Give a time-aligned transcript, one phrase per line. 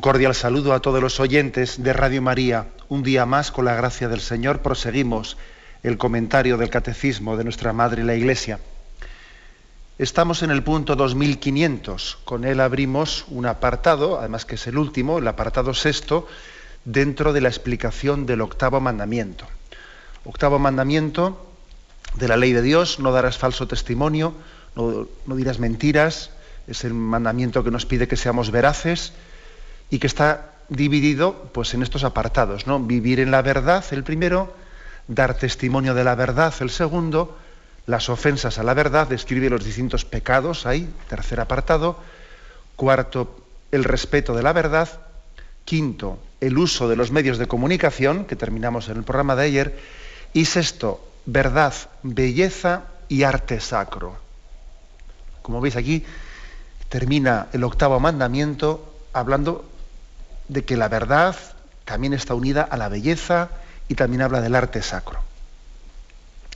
[0.00, 2.68] Un cordial saludo a todos los oyentes de Radio María.
[2.88, 5.36] Un día más, con la gracia del Señor, proseguimos
[5.82, 8.60] el comentario del Catecismo de nuestra Madre la Iglesia.
[9.98, 12.16] Estamos en el punto 2500.
[12.24, 16.26] Con él abrimos un apartado, además que es el último, el apartado sexto,
[16.86, 19.44] dentro de la explicación del octavo mandamiento.
[20.24, 21.52] Octavo mandamiento
[22.14, 24.32] de la ley de Dios, no darás falso testimonio,
[24.76, 26.30] no, no dirás mentiras,
[26.68, 29.12] es el mandamiento que nos pide que seamos veraces,
[29.90, 32.78] y que está dividido pues, en estos apartados, ¿no?
[32.80, 34.54] Vivir en la verdad, el primero,
[35.08, 37.36] dar testimonio de la verdad, el segundo,
[37.86, 41.98] las ofensas a la verdad, describe los distintos pecados, ahí, tercer apartado,
[42.76, 44.88] cuarto, el respeto de la verdad,
[45.64, 49.78] quinto, el uso de los medios de comunicación, que terminamos en el programa de ayer,
[50.32, 54.16] y sexto, verdad, belleza y arte sacro.
[55.42, 56.04] Como veis aquí,
[56.88, 59.69] termina el octavo mandamiento hablando
[60.50, 61.36] de que la verdad
[61.84, 63.50] también está unida a la belleza
[63.88, 65.20] y también habla del arte sacro.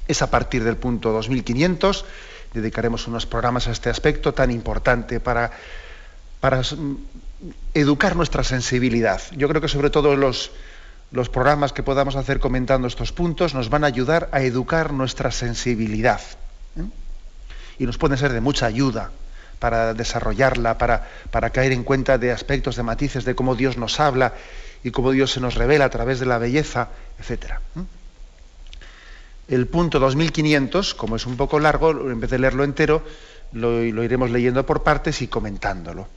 [0.09, 2.05] Es a partir del punto 2500,
[2.53, 5.53] dedicaremos unos programas a este aspecto tan importante para,
[6.41, 6.63] para
[7.73, 9.23] educar nuestra sensibilidad.
[9.37, 10.51] Yo creo que sobre todo los,
[11.13, 15.31] los programas que podamos hacer comentando estos puntos nos van a ayudar a educar nuestra
[15.31, 16.21] sensibilidad.
[16.77, 16.83] ¿eh?
[17.79, 19.13] Y nos pueden ser de mucha ayuda
[19.59, 24.01] para desarrollarla, para, para caer en cuenta de aspectos, de matices, de cómo Dios nos
[24.01, 24.35] habla
[24.83, 26.89] y cómo Dios se nos revela a través de la belleza,
[27.19, 27.55] etc.
[29.49, 33.03] El punto 2500, como es un poco largo, en vez de leerlo entero,
[33.53, 36.09] lo iremos leyendo por partes y comentándolo.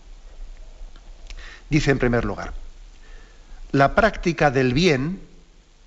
[1.70, 2.54] Dice en primer lugar,
[3.72, 5.20] la práctica del bien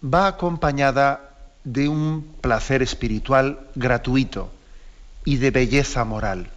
[0.04, 1.30] va acompañada
[1.64, 4.50] de un placer espiritual gratuito
[5.24, 6.50] y de belleza moral.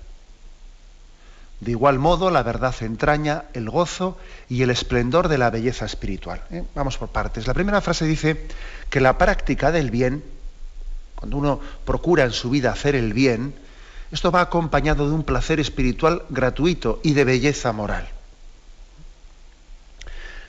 [1.63, 4.17] De igual modo, la verdad entraña el gozo
[4.49, 6.43] y el esplendor de la belleza espiritual.
[6.51, 6.65] ¿eh?
[6.75, 7.47] Vamos por partes.
[7.47, 8.47] La primera frase dice
[8.89, 10.25] que la práctica del bien,
[11.15, 13.53] cuando uno procura en su vida hacer el bien,
[14.11, 18.09] esto va acompañado de un placer espiritual gratuito y de belleza moral.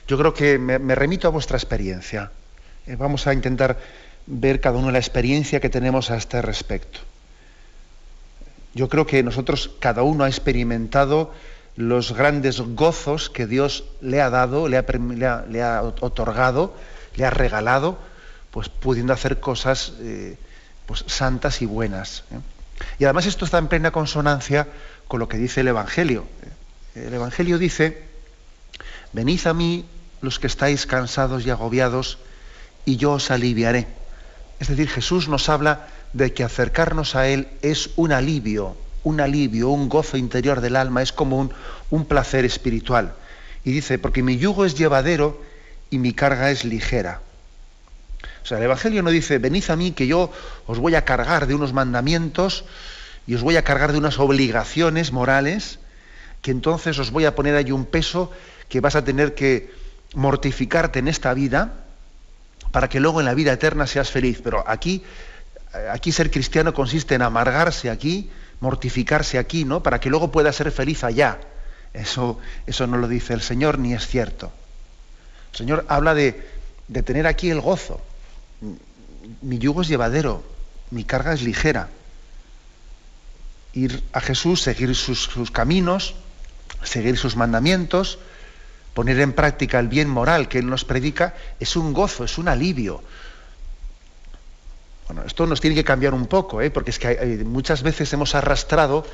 [0.09, 2.29] Yo creo que me, remito a vuestra experiencia.
[2.87, 3.79] Eh, vamos a intentar
[4.25, 6.99] ver cada uno la experiencia que tenemos a este respecto.
[8.75, 11.31] Yo creo que nosotros, cada uno ha experimentado
[11.77, 16.75] los grandes gozos que Dios le ha dado, le ha, otorgado,
[17.15, 17.97] le ha regalado,
[18.51, 20.37] pues pudiendo hacer cosas eh,
[20.85, 22.25] pues, santas y buenas.
[22.31, 22.39] ¿eh?
[22.99, 24.67] Y además esto está en plena consonancia
[25.07, 26.25] con lo que dice el Evangelio.
[26.95, 28.03] El Evangelio dice,
[29.13, 29.85] venid a mí
[30.19, 32.17] los que estáis cansados y agobiados,
[32.83, 33.87] y yo os aliviaré.
[34.59, 39.69] Es decir, Jesús nos habla de que acercarnos a Él es un alivio, un alivio,
[39.69, 41.53] un gozo interior del alma, es como un,
[41.89, 43.15] un placer espiritual.
[43.65, 45.41] Y dice, porque mi yugo es llevadero
[45.89, 47.19] y mi carga es ligera.
[48.43, 50.31] O sea, el Evangelio no dice, venid a mí que yo
[50.67, 52.63] os voy a cargar de unos mandamientos
[53.27, 55.79] y os voy a cargar de unas obligaciones morales,
[56.41, 58.31] que entonces os voy a poner ahí un peso
[58.69, 59.69] que vas a tener que
[60.13, 61.73] mortificarte en esta vida
[62.71, 64.39] para que luego en la vida eterna seas feliz.
[64.41, 65.03] Pero aquí
[65.91, 68.29] aquí ser cristiano consiste en amargarse aquí,
[68.59, 69.83] mortificarse aquí, ¿no?
[69.83, 71.39] Para que luego pueda ser feliz allá.
[71.93, 74.51] Eso, eso no lo dice el Señor ni es cierto.
[75.51, 76.47] El Señor habla de,
[76.87, 78.01] de tener aquí el gozo.
[79.41, 80.43] Mi yugo es llevadero,
[80.91, 81.89] mi carga es ligera.
[83.73, 86.15] Ir a Jesús, seguir sus, sus caminos,
[86.83, 88.19] seguir sus mandamientos,
[88.93, 92.47] poner en práctica el bien moral que Él nos predica, es un gozo, es un
[92.47, 93.03] alivio,
[95.07, 96.71] bueno, esto nos tiene que cambiar un poco, ¿eh?
[96.71, 99.05] porque es que muchas veces hemos arrastrado,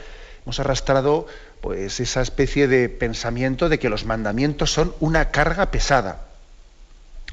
[0.46, 1.28] hemos arrastrado
[1.60, 6.22] pues, esa especie de pensamiento de que los mandamientos son una carga pesada.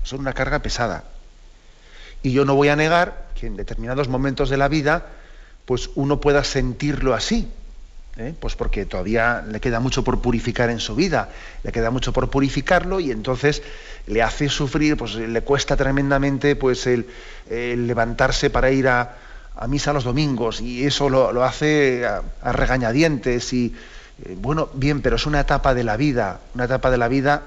[0.03, 1.05] Son una carga pesada.
[2.23, 5.07] Y yo no voy a negar que en determinados momentos de la vida,
[5.65, 7.49] pues uno pueda sentirlo así.
[8.19, 8.35] ¿Eh?
[8.39, 11.31] Pues porque todavía le queda mucho por purificar en su vida,
[11.63, 13.63] le queda mucho por purificarlo y entonces
[14.07, 17.07] le hace sufrir, pues le cuesta tremendamente pues el,
[17.49, 19.17] levantarse para ir a,
[19.67, 23.75] misa los domingos y eso lo, hace a, regañadientes y,
[24.25, 27.43] Eh, bueno, bien, pero es una etapa de la vida, una etapa de la vida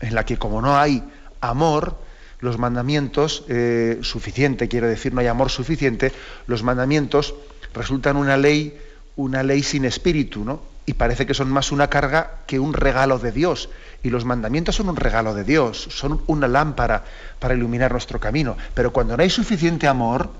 [0.00, 1.02] en la que como no hay
[1.40, 1.96] amor,
[2.40, 6.12] los mandamientos, eh, suficiente, quiero decir, no hay amor suficiente,
[6.46, 7.34] los mandamientos
[7.72, 8.76] resultan una ley,
[9.16, 10.60] una ley sin espíritu, ¿no?
[10.84, 13.68] Y parece que son más una carga que un regalo de Dios.
[14.02, 17.02] Y los mandamientos son un regalo de Dios, son una lámpara
[17.40, 18.56] para iluminar nuestro camino.
[18.74, 20.30] Pero cuando no hay suficiente amor,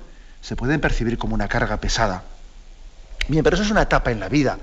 [0.41, 2.23] se pueden percibir como una carga pesada.
[3.27, 4.59] Bien, pero eso es una etapa en la vida,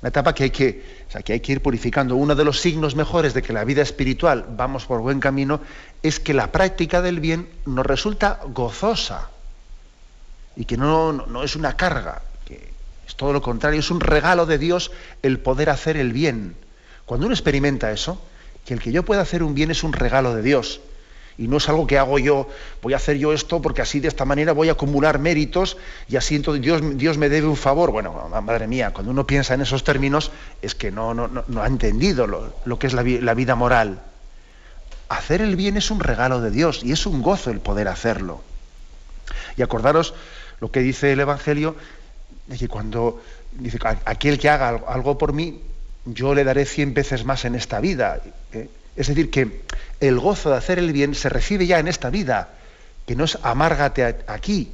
[0.00, 2.14] una etapa que hay que, que hay que ir purificando.
[2.14, 5.60] Uno de los signos mejores de que la vida espiritual vamos por buen camino
[6.04, 9.30] es que la práctica del bien nos resulta gozosa
[10.54, 12.22] y que no, no es una carga,
[13.06, 14.90] es todo lo contrario, es un regalo de Dios
[15.22, 16.56] el poder hacer el bien.
[17.04, 18.20] Cuando uno experimenta eso,
[18.64, 20.80] que el que yo pueda hacer un bien es un regalo de Dios.
[21.38, 22.48] Y no es algo que hago yo,
[22.80, 25.76] voy a hacer yo esto porque así de esta manera voy a acumular méritos
[26.08, 27.90] y así entonces Dios, Dios me debe un favor.
[27.90, 30.30] Bueno, madre mía, cuando uno piensa en esos términos
[30.62, 34.00] es que no, no, no, ha entendido lo, que es la, vida moral.
[35.10, 38.40] Hacer el bien es un regalo de Dios y es un gozo el poder hacerlo.
[39.58, 40.14] Y acordaros
[40.60, 41.76] lo que dice el Evangelio,
[42.54, 43.20] que cuando
[43.52, 45.60] dice, aquel que haga algo por mí,
[46.04, 48.20] yo le daré cien veces más en esta vida.
[48.52, 48.68] ¿eh?
[48.94, 49.62] Es decir, que
[50.00, 52.50] el gozo de hacer el bien se recibe ya en esta vida,
[53.06, 54.70] que no es amárgate aquí,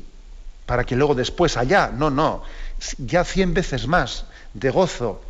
[0.66, 2.42] para que luego después allá, no, no,
[2.98, 5.22] ya cien veces más de gozo,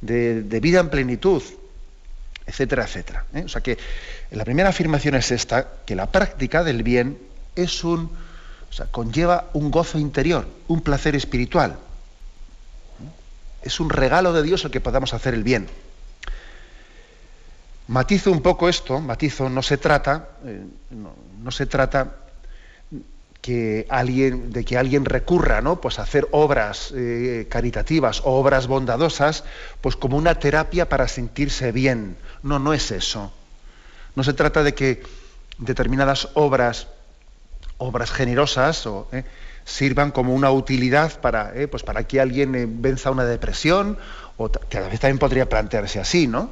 [0.00, 1.42] de, vida en plenitud,
[2.46, 3.24] etcétera, etcétera.
[3.34, 3.42] ¿eh?
[3.44, 3.76] O sea que
[4.30, 7.18] la primera afirmación es esta, que la práctica del bien
[7.56, 8.10] es un,
[8.70, 11.76] o sea, conlleva un gozo interior, un placer espiritual
[13.62, 15.68] es un regalo de Dios el que podamos hacer el bien.
[17.88, 22.16] Matizo un poco esto, matizo, no se trata, eh, no, se trata
[23.40, 25.80] de que alguien recurra ¿no?
[25.80, 29.44] pues a hacer obras eh, caritativas o obras bondadosas
[29.80, 32.18] pues como una terapia para sentirse bien.
[32.42, 33.32] No, no es eso.
[34.14, 35.02] No se trata de que
[35.56, 36.88] determinadas obras,
[37.78, 39.24] obras generosas o, eh,
[39.68, 43.98] sirvan como una utilidad para, eh, pues para que alguien eh, venza una depresión,
[44.38, 46.48] o que a la vez también podría plantearse así, ¿no?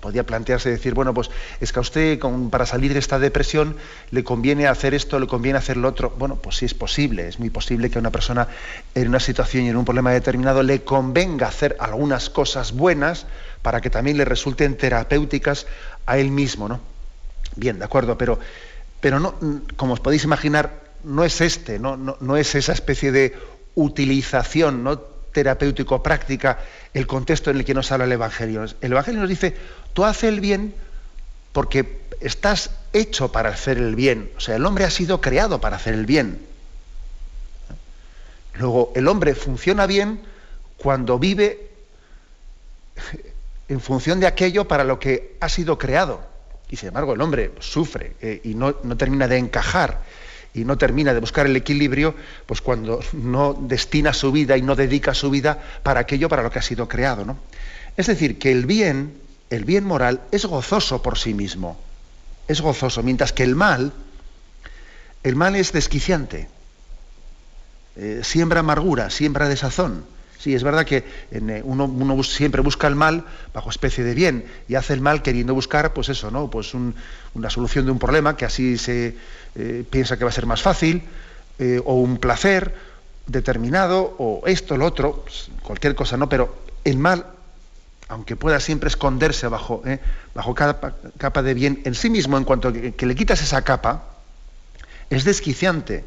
[0.00, 1.30] Podría plantearse decir, bueno, pues
[1.60, 2.18] es que a usted
[2.48, 3.76] para salir de esta depresión
[4.12, 6.14] le conviene hacer esto, le conviene hacer lo otro.
[6.16, 8.48] Bueno, pues sí es posible, es muy posible que a una persona
[8.94, 13.26] en una situación y en un problema determinado le convenga hacer algunas cosas buenas
[13.62, 15.66] para que también le resulten terapéuticas
[16.06, 16.80] a él mismo, ¿no?
[17.56, 18.38] Bien, de acuerdo, pero,
[19.00, 19.34] pero no,
[19.76, 23.36] como os podéis imaginar, no es este, no, es esa especie de
[23.74, 24.98] utilización ¿no?
[24.98, 26.58] terapéutico-práctica
[26.92, 28.64] el contexto en el que nos habla el Evangelio.
[28.80, 29.56] El Evangelio nos dice,
[29.92, 30.74] tú haces el bien
[31.52, 34.30] porque estás hecho para hacer el bien.
[34.36, 36.46] O sea, el hombre ha sido creado para hacer el bien.
[38.54, 40.20] Luego, el hombre funciona bien
[40.76, 41.70] cuando vive
[43.68, 46.28] en función de aquello para lo que ha sido creado.
[46.68, 50.02] Y sin embargo, el hombre sufre eh, y no termina de encajar
[50.54, 52.14] y no termina de buscar el equilibrio,
[52.46, 56.50] pues cuando no destina su vida y no dedica su vida para aquello para lo
[56.50, 57.24] que ha sido creado.
[57.24, 57.38] ¿no?
[57.96, 59.14] Es decir, que el bien,
[59.50, 61.78] el bien moral, es gozoso por sí mismo.
[62.48, 63.92] Es gozoso, mientras que el mal,
[65.22, 66.48] el mal es desquiciante.
[67.96, 70.04] Eh, siembra amargura, siembra desazón.
[70.40, 74.74] Sí, es verdad que eh, uno, siempre busca el mal bajo especie de bien y
[74.74, 76.48] hace el mal queriendo buscar, pues eso, ¿no?
[76.48, 79.16] Pues una solución de un problema que así se
[79.54, 81.02] eh, piensa que va a ser más fácil,
[81.58, 82.74] eh, o un placer
[83.26, 86.30] determinado, o esto, lo otro, pues, cualquier cosa, ¿no?
[86.30, 87.26] Pero el mal,
[88.08, 89.82] aunque pueda siempre esconderse bajo,
[90.34, 90.80] bajo cada
[91.18, 94.04] capa de bien en sí mismo, en cuanto que, que le quitas esa capa,
[95.10, 96.02] es desquiciante,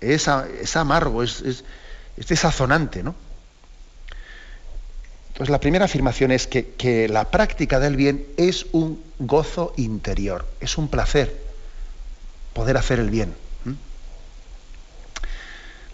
[0.00, 0.26] es,
[0.74, 1.64] amargo, es, es,
[2.16, 3.14] es desazonante, ¿no?
[5.32, 10.76] Entonces, la primera afirmación es que, la práctica del bien es un gozo interior, es
[10.76, 11.34] un placer
[12.52, 13.34] poder hacer el bien.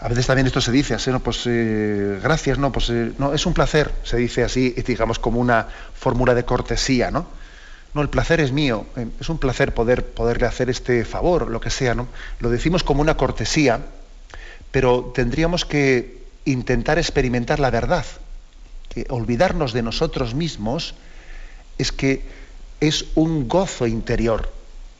[0.01, 1.21] A veces también esto se dice así, ¿no?
[1.21, 5.41] Pues eh, gracias, no, pues eh, no, es un placer, se dice así, digamos, como
[5.41, 7.27] una fórmula de cortesía, ¿no?
[7.95, 11.61] No, el placer es mío, eh, es un placer poder, poderle hacer este favor, lo
[11.61, 12.07] que sea, ¿no?
[12.39, 13.81] Lo decimos como una cortesía,
[14.71, 18.05] pero tendríamos que intentar experimentar la verdad
[19.09, 20.95] olvidarnos de nosotros mismos
[21.79, 22.23] es que
[22.81, 24.53] es un gozo interior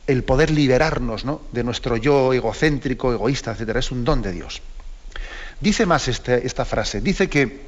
[0.09, 3.75] el poder liberarnos de nuestro yo egocéntrico, egoísta, etc.
[3.75, 4.59] Es un don de Dios.
[5.59, 7.61] Dice más este, esta frase, dice que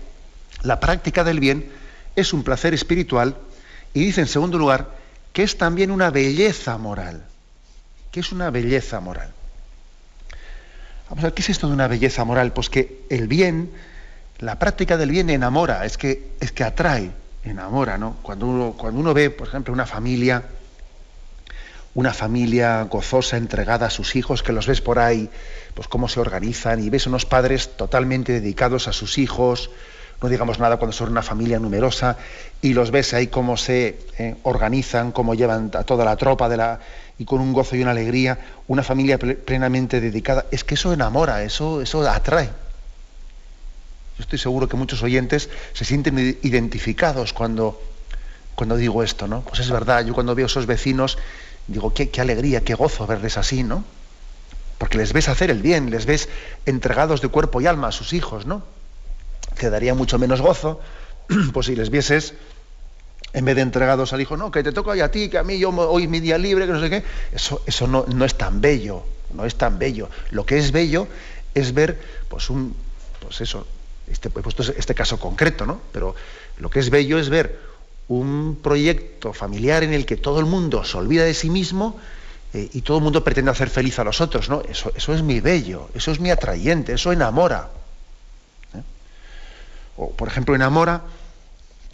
[0.64, 1.70] la práctica del bien
[2.16, 3.38] es un placer espiritual
[3.94, 4.98] y dice en segundo lugar
[5.34, 7.26] que es también una belleza moral.
[8.12, 9.32] que es una belleza moral?
[11.10, 12.54] Vamos a ver, ¿qué es esto de una belleza moral?
[12.54, 13.72] Pues que el bien
[14.42, 17.12] la práctica del bien enamora, es que, es que atrae.
[17.44, 18.18] enamora, ¿no?
[18.22, 20.44] Cuando uno, cuando uno ve, por ejemplo, una familia,
[21.94, 25.30] una familia gozosa, entregada a sus hijos, que los ves por ahí,
[25.76, 29.70] pues cómo se organizan, y ves unos padres totalmente dedicados a sus hijos,
[30.22, 32.18] no digamos nada cuando son una familia numerosa,
[32.62, 36.58] y los ves ahí cómo se eh, organizan, cómo llevan a toda la tropa de
[36.58, 36.80] la,
[37.18, 41.44] y con un gozo y una alegría, una familia plenamente dedicada, es que eso enamora,
[41.44, 42.50] eso, eso atrae.
[44.22, 47.82] Estoy seguro que muchos oyentes se sienten identificados cuando,
[48.56, 49.42] cuando digo esto, ¿no?
[49.42, 51.18] Pues es verdad, yo cuando veo a esos vecinos
[51.68, 53.84] digo, qué, alegría, qué gozo verles así, ¿no?
[54.78, 56.30] Porque les ves hacer el bien, les ves
[56.66, 58.64] entregados de cuerpo y alma a sus hijos, ¿no?
[59.58, 60.80] Te daría mucho menos gozo,
[61.54, 62.34] pues si les vieses
[63.34, 65.58] en vez de entregados al hijo, no, que te toca a ti, que a mí
[65.58, 68.60] yo hoy mi día libre, que no sé qué, eso, eso no, no, es tan
[68.60, 70.10] bello, no es tan bello.
[70.32, 71.08] Lo que es bello
[71.54, 72.76] es ver, pues un,
[73.22, 73.66] pues eso,
[74.12, 75.82] este, he puesto este caso concreto, ¿no?
[75.92, 76.16] Pero
[76.58, 77.60] lo que es bello es ver
[78.08, 81.98] un proyecto familiar en el que todo el mundo se olvida de sí mismo
[82.54, 84.62] eh, y todo el mundo pretende hacer feliz a los otros, ¿no?
[84.68, 87.70] Eso, eso es mi bello, eso es mi atrayente, eso enamora.
[88.76, 88.82] ¿eh?
[89.96, 91.04] O, por ejemplo, enamora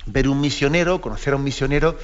[0.08, 1.98] ver un misionero, conocer a un misionero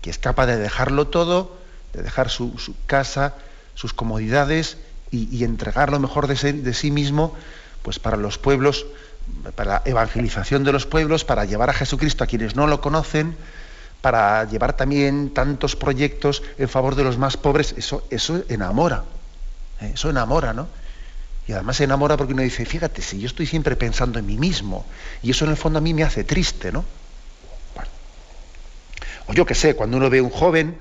[0.00, 1.58] que es capaz de dejarlo todo,
[1.92, 2.54] de dejar su,
[2.86, 3.34] casa,
[3.74, 4.78] sus comodidades
[5.10, 7.36] y, entregar lo mejor de, de sí mismo
[7.82, 8.86] pues para los pueblos
[9.54, 13.36] para la evangelización de los pueblos, para llevar a Jesucristo a quienes no lo conocen,
[14.00, 19.04] para llevar también tantos proyectos en favor de los más pobres, eso, eso enamora,
[19.80, 19.92] ¿eh?
[19.94, 20.68] eso enamora, ¿no?
[21.46, 24.84] Y además enamora porque uno dice, fíjate, si yo estoy siempre pensando en mí mismo,
[25.22, 26.84] y eso en el fondo a mí me hace triste, ¿no?
[29.26, 30.76] O yo qué sé, cuando uno ve un joven,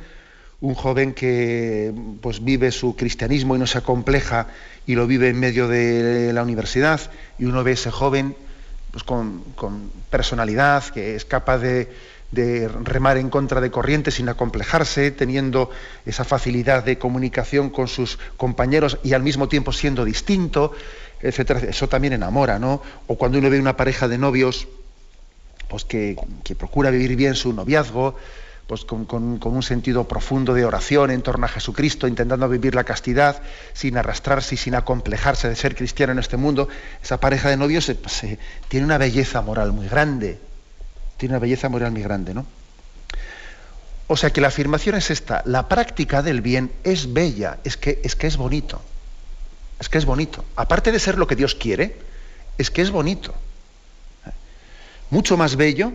[0.61, 1.91] un joven que
[2.21, 4.47] pues vive su cristianismo y no se acompleja
[4.85, 7.01] y lo vive en medio de la universidad
[7.39, 8.35] y uno ve ese joven
[8.91, 9.43] pues, con,
[10.09, 11.89] personalidad que es capaz de,
[12.83, 15.69] remar en contra de corrientes sin acomplejarse, teniendo
[16.05, 20.71] esa facilidad de comunicación con sus compañeros y al mismo tiempo siendo distinto,
[21.21, 21.59] etcétera.
[21.59, 22.81] Eso también enamora, ¿no?
[23.07, 24.67] O cuando uno ve una pareja de novios
[25.67, 28.15] pues que, que procura vivir bien su noviazgo,
[28.71, 29.05] pues con,
[29.43, 33.41] un sentido profundo de oración en torno a Jesucristo, intentando vivir la castidad
[33.73, 36.69] sin arrastrarse y sin acomplejarse de ser cristiano en este mundo,
[37.03, 38.21] esa pareja de novios pues,
[38.69, 40.39] tiene una belleza moral muy grande.
[41.17, 42.45] Tiene una belleza moral muy grande, ¿no?
[44.07, 47.99] O sea que la afirmación es esta, la práctica del bien es bella, es que
[48.05, 48.81] es, que es bonito.
[49.81, 50.45] Es que es bonito.
[50.55, 51.97] Aparte de ser lo que Dios quiere,
[52.57, 53.33] es que es bonito.
[55.09, 55.91] Mucho más bello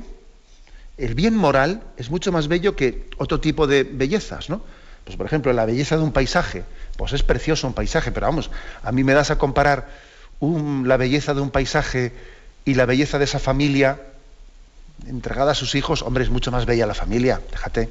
[0.98, 4.62] el bien moral es mucho más bello que otro tipo de bellezas, ¿no?
[5.04, 6.64] Pues por ejemplo, la belleza de un paisaje,
[6.96, 8.50] pues es precioso un paisaje, pero vamos,
[8.82, 9.88] a mí me das a comparar
[10.40, 12.12] la belleza de un paisaje
[12.64, 14.00] y la belleza de esa familia
[15.06, 17.88] entregada a sus hijos, hombre, es mucho más bella la familia, déjate.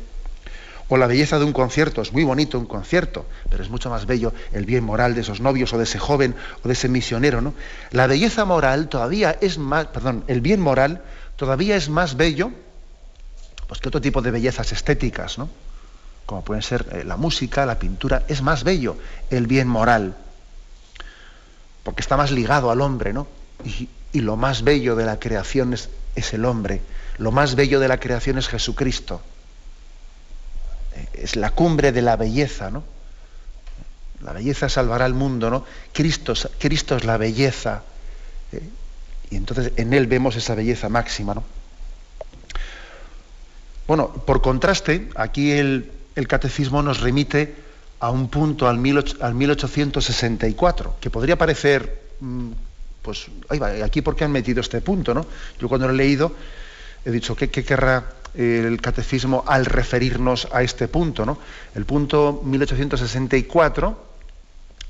[0.87, 4.05] O la belleza de un concierto, es muy bonito un concierto, pero es mucho más
[4.05, 7.41] bello el bien moral de esos novios o de ese joven o de ese misionero,
[7.41, 7.53] ¿no?
[7.91, 11.01] La belleza moral todavía es más, perdón, el bien moral
[11.37, 12.51] todavía es más bello
[13.67, 15.49] pues que otro tipo de bellezas estéticas, ¿no?
[16.25, 18.97] como pueden ser eh, la música, la pintura, es más bello
[19.29, 20.15] el bien moral,
[21.83, 23.27] porque está más ligado al hombre, ¿no?
[23.63, 23.89] Y,
[24.21, 25.89] lo más bello de la creación es,
[26.33, 26.81] el hombre,
[27.17, 29.21] lo más bello de la creación es Jesucristo.
[31.13, 32.85] Es la cumbre de la belleza, ¿no?
[34.21, 35.65] La belleza salvará al mundo, ¿no?
[35.91, 37.83] Cristo, Cristo es la belleza.
[38.53, 38.61] ¿eh?
[39.31, 41.43] Y entonces en Él vemos esa belleza máxima, ¿no?
[43.87, 45.91] Bueno, por contraste, aquí el,
[46.27, 47.53] catecismo nos remite
[47.99, 52.49] a un punto al, 1864, que podría parecer, mm,
[53.01, 53.27] pues,
[53.83, 55.27] aquí por qué han metido este punto, ¿no?
[55.59, 56.31] Yo cuando lo he leído
[57.05, 61.37] he dicho, ¿qué, querrá el catecismo al referirnos a este punto, ¿no?
[61.75, 64.03] El punto 1864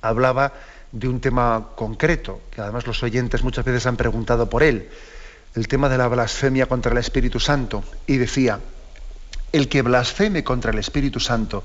[0.01, 0.53] hablaba
[0.93, 4.87] de un tema concreto, que además los oyentes muchas veces han preguntado por él,
[5.53, 8.61] el tema de la blasfemia contra el Espíritu Santo, y decía,
[9.51, 11.63] el que blasfeme contra el Espíritu Santo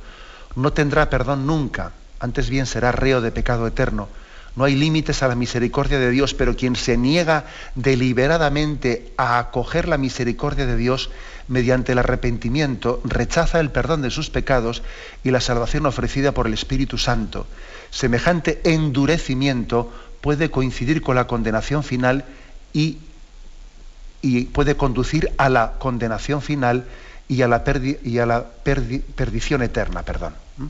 [0.56, 4.08] no tendrá perdón nunca, antes bien será reo de pecado eterno.
[4.56, 7.44] No hay límites a la misericordia de Dios, pero quien se niega
[7.76, 11.10] deliberadamente a acoger la misericordia de Dios
[11.46, 14.82] mediante el arrepentimiento, rechaza el perdón de sus pecados
[15.22, 17.46] y la salvación ofrecida por el Espíritu Santo.
[17.90, 22.25] Semejante endurecimiento puede coincidir con la condenación final
[22.72, 22.99] y,
[24.20, 26.87] y puede conducir a la condenación final
[27.30, 27.62] y a la,
[28.02, 30.02] y a la perdición eterna.
[30.02, 30.34] Perdón.
[30.56, 30.66] ¿Mm?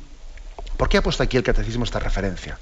[0.77, 2.59] ¿Por qué ha puesto aquí el catecismo esta referencia?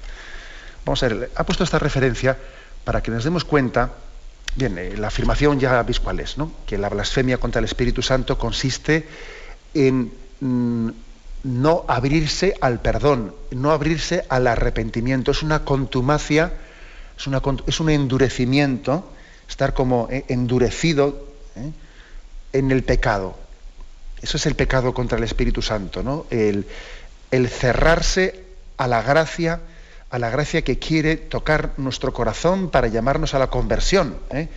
[0.85, 2.37] Vamos a ver, ha puesto esta referencia
[2.85, 3.91] para que nos demos cuenta
[4.55, 6.51] Bien, eh, la afirmación ya veis cuál es, ¿no?
[6.65, 9.07] Que la blasfemia contra el Espíritu Santo consiste
[9.75, 10.89] en mm,
[11.43, 15.31] no abrirse al perdón, no abrirse al arrepentimiento.
[15.31, 16.51] Es una contumacia,
[17.15, 19.11] es, una, es un endurecimiento,
[19.47, 21.71] estar como eh, endurecido ¿eh?
[22.53, 23.37] en el pecado.
[24.21, 26.25] Eso es el pecado contra el Espíritu Santo, ¿no?
[26.29, 26.65] El,
[27.49, 28.43] cerrarse
[28.77, 29.61] a la gracia
[30.11, 34.17] a la gracia que quiere tocar nuestro corazón para llamarnos a la conversión.
[34.31, 34.47] ¿eh?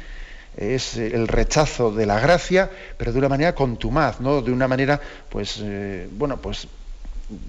[0.57, 4.41] Es el rechazo de la gracia, pero de una manera contumaz, ¿no?
[4.41, 6.69] De una manera, pues, eh, bueno, pues,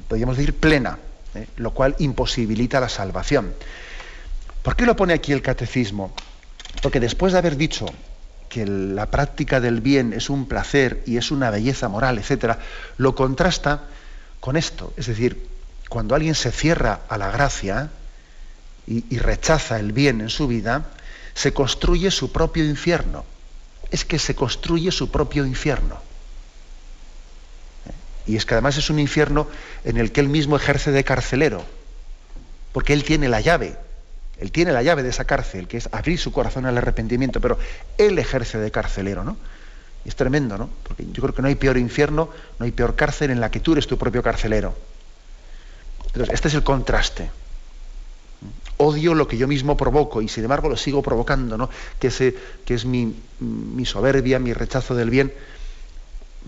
[0.10, 1.00] podríamos decir plena,
[1.34, 1.48] ¿eh?
[1.56, 3.54] lo cual imposibilita la salvación.
[4.62, 6.14] ¿Por qué lo pone aquí el catecismo?
[6.82, 7.86] Porque después de haber dicho
[8.54, 12.60] que la práctica del bien es un placer y es una belleza moral, etcétera,
[12.98, 13.86] lo contrasta
[14.40, 15.48] con esto, es decir,
[15.90, 17.90] cuando alguien se cierra a la gracia
[18.86, 20.86] y, rechaza el bien en su vida,
[21.34, 23.26] se construye su propio infierno.
[23.90, 26.00] Es que se construye su propio infierno.
[28.28, 29.48] Y es que además es un infierno
[29.84, 31.64] en el que él mismo ejerce de carcelero,
[32.72, 33.78] porque él tiene la llave,
[34.44, 37.58] él tiene la llave de esa cárcel, que es abrir su corazón al arrepentimiento, pero
[37.98, 39.38] él ejerce de carcelero, ¿no?
[40.04, 40.70] Y es tremendo, ¿no?
[40.84, 42.28] Porque yo creo que no hay peor infierno,
[42.60, 44.76] no hay peor cárcel en la que tú eres tu propio carcelero.
[46.08, 47.32] Entonces, este es el contraste.
[48.76, 51.70] Odio lo que yo mismo provoco y sin embargo lo sigo provocando, ¿no?
[51.98, 52.36] que,
[52.66, 53.16] que es mi,
[53.86, 55.34] soberbia, mi rechazo del bien.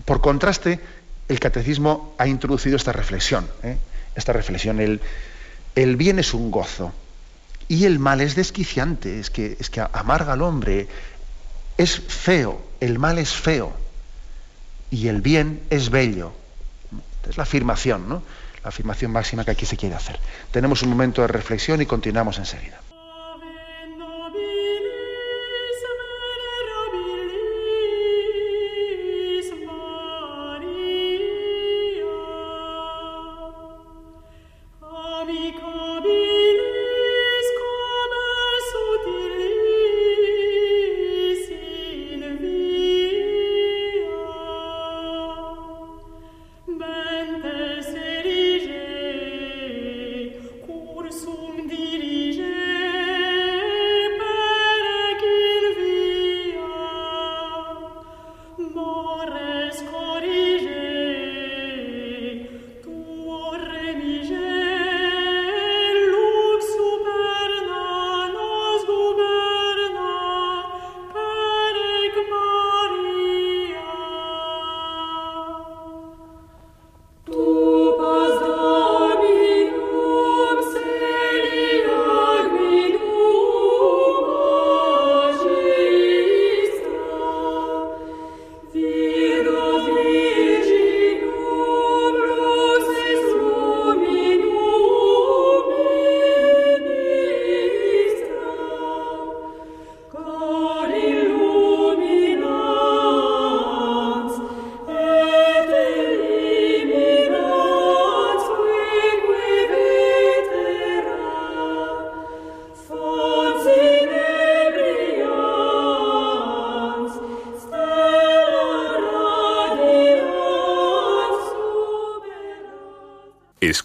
[0.04, 0.80] Por contraste,
[1.28, 3.48] el catecismo ha introducido esta reflexión.
[3.62, 3.78] ¿eh?
[4.14, 5.00] Esta reflexión, el,
[5.74, 6.92] el, bien es un gozo
[7.68, 10.88] y el mal es desquiciante, es que, es que amarga al hombre,
[11.76, 13.74] es feo, el mal es feo
[14.90, 16.32] y el bien es bello.
[17.28, 18.22] Es la afirmación, ¿no?
[18.68, 20.18] afirmación máxima que aquí se quiere hacer.
[20.50, 22.80] Tenemos un momento de reflexión y continuamos enseguida.
[59.06, 60.45] ¡Corre, escuridón!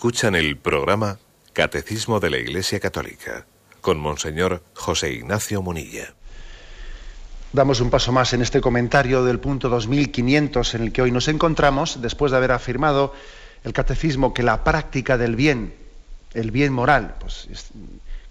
[0.02, 1.20] Escuchan el programa
[1.54, 3.46] Catecismo de la Iglesia Católica
[3.82, 6.16] con Monseñor José Ignacio Munilla.
[7.54, 11.28] Damos un paso más en este comentario del punto 2500 en el que hoy nos
[11.28, 13.14] encontramos, después de haber afirmado
[13.64, 15.76] el catecismo que la práctica del bien,
[16.34, 17.48] el bien moral, pues,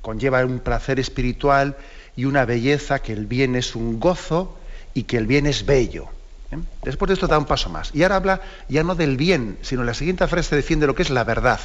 [0.03, 1.77] conlleva un placer espiritual
[2.17, 4.59] y una belleza, que el bien es un gozo
[4.93, 6.09] y que el bien es bello.
[6.51, 6.59] ¿Eh?
[6.83, 7.91] Después de esto da un paso más.
[7.95, 11.03] Y ahora habla ya no del bien, sino en la siguiente frase defiende lo que
[11.03, 11.61] es la verdad.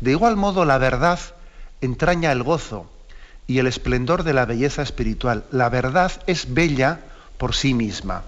[0.00, 1.18] De igual modo, la verdad
[1.80, 2.90] entraña el gozo
[3.46, 5.44] y el esplendor de la belleza espiritual.
[5.50, 7.00] La verdad es bella
[7.38, 8.22] por sí misma.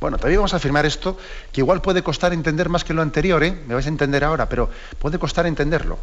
[0.00, 1.18] Bueno, también vamos a afirmar esto,
[1.52, 3.58] que igual puede costar entender más que lo anterior, ¿eh?
[3.66, 5.98] me vais a entender ahora, pero puede costar entenderlo.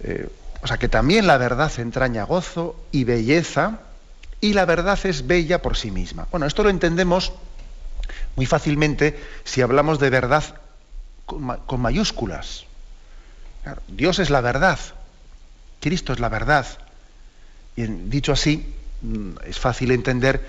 [0.00, 0.28] Eh,
[0.62, 3.80] o sea, que también la verdad entraña gozo y belleza,
[4.40, 6.26] y la verdad es bella por sí misma.
[6.30, 7.32] Bueno, esto lo entendemos
[8.36, 10.44] muy fácilmente si hablamos de verdad
[11.26, 12.64] con, mayúsculas.
[13.88, 14.78] Dios es la verdad,
[15.80, 16.66] Cristo es la verdad.
[17.76, 20.44] Y dicho así, mm, es fácil entender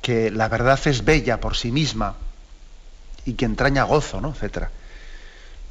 [0.00, 2.16] que la verdad es bella por sí misma
[3.24, 4.30] y que entraña gozo, ¿no?
[4.30, 4.70] etcétera.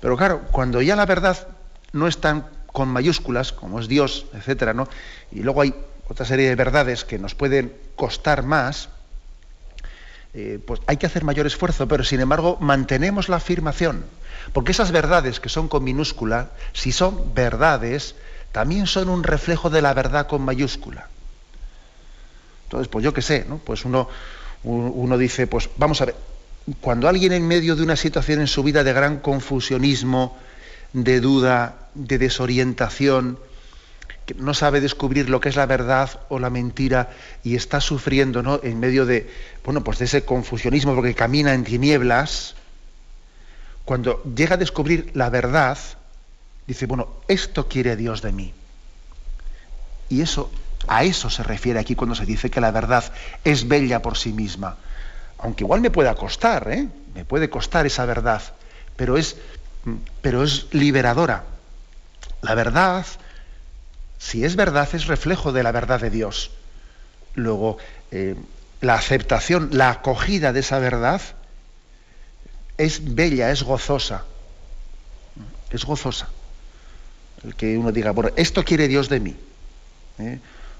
[0.01, 1.47] Pero claro, cuando ya la verdad
[1.91, 4.87] no es tan con mayúsculas, como es Dios, etcétera, ¿no?
[5.31, 5.75] Y luego hay
[6.07, 8.89] otra serie de verdades que nos pueden costar más,
[10.33, 14.03] eh, pues hay que hacer mayor esfuerzo, pero sin embargo mantenemos la afirmación.
[14.51, 18.15] Porque esas verdades que son con minúscula, si son verdades,
[18.51, 21.07] también son un reflejo de la verdad con mayúscula.
[22.65, 23.59] Entonces, pues yo qué sé, ¿no?
[23.59, 24.09] Pues uno,
[24.63, 26.15] uno dice, pues vamos a ver,
[26.81, 30.37] cuando alguien en medio de una situación en su vida de gran confusionismo,
[30.93, 33.37] de duda, de desorientación,
[34.37, 37.09] no sabe descubrir lo que es la verdad o la mentira
[37.43, 38.59] y está sufriendo ¿no?
[38.63, 39.29] en medio de,
[39.65, 42.55] bueno, pues de ese confusionismo porque camina en tinieblas,
[43.85, 45.77] cuando llega a descubrir la verdad,
[46.67, 48.53] dice, bueno, esto quiere Dios de mí.
[50.09, 50.51] Y eso,
[50.87, 53.03] a eso se refiere aquí cuando se dice que la verdad
[53.43, 54.77] es bella por sí misma.
[55.39, 56.87] Aunque igual me pueda costar, ¿eh?
[57.13, 58.41] me puede costar esa verdad,
[58.95, 59.35] pero es,
[60.21, 61.43] pero es liberadora.
[62.41, 63.05] La verdad
[64.23, 66.51] si es verdad, es reflejo de la verdad de Dios.
[67.35, 67.77] Luego,
[68.09, 68.35] eh,
[68.79, 71.21] la aceptación, la acogida de esa verdad
[72.77, 74.23] es bella, es gozosa.
[75.71, 76.29] Es gozosa.
[77.43, 79.35] El que uno diga, bueno, esto quiere Dios de mí.
[80.19, 80.39] ¿eh?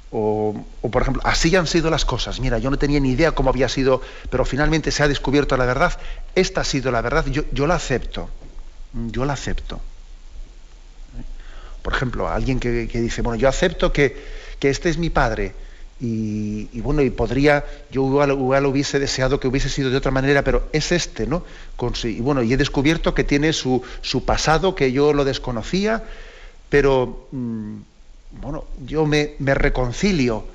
[0.10, 0.56] O,
[0.90, 2.40] por ejemplo, así han sido las cosas.
[2.40, 5.66] Mira, yo no tenía ni idea cómo había sido, pero finalmente se ha descubierto la
[5.66, 6.00] verdad.
[6.34, 8.30] Esta ha sido la verdad, yo, yo la acepto.
[8.94, 9.82] Yo la acepto
[11.84, 15.54] por ejemplo, alguien que, dice, bueno, yo acepto que, este es mi padre,
[16.00, 20.68] y, bueno, y podría, yo igual, hubiese deseado que hubiese sido de otra manera, pero
[20.72, 21.44] es este, ¿no?
[22.04, 23.84] y bueno, y he descubierto que tiene su,
[24.26, 26.04] pasado, que yo lo desconocía,
[26.70, 27.76] pero mm,
[28.42, 30.46] bueno, yo me, reconcilio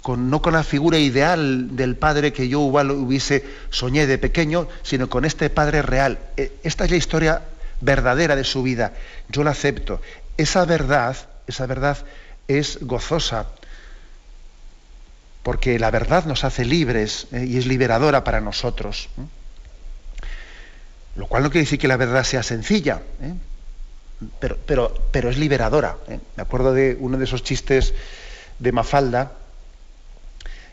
[0.00, 4.68] con, no con la figura ideal del padre que yo igual hubiese soñé de pequeño,
[4.82, 6.18] sino con este padre real.
[6.38, 7.42] E, esta es la historia
[7.80, 8.92] verdadera de su vida.
[9.28, 10.00] Yo la acepto.
[10.36, 11.98] Esa verdad, esa verdad
[12.46, 13.46] es gozosa,
[15.42, 17.44] porque la verdad nos hace libres ¿eh?
[17.46, 19.08] y es liberadora para nosotros.
[19.18, 19.22] ¿eh?
[21.16, 23.34] Lo cual no quiere decir que la verdad sea sencilla, ¿eh?
[24.38, 25.96] pero, pero, es liberadora.
[26.36, 27.94] Me acuerdo de uno de esos chistes
[28.58, 29.32] de Mafalda,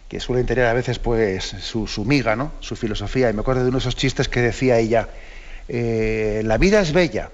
[0.10, 2.52] que suelen tener a veces pues su, su miga, ¿no?
[2.60, 5.08] su filosofía, y me acuerdo de uno de esos chistes que decía ella,
[5.68, 7.32] eh, la vida es bella,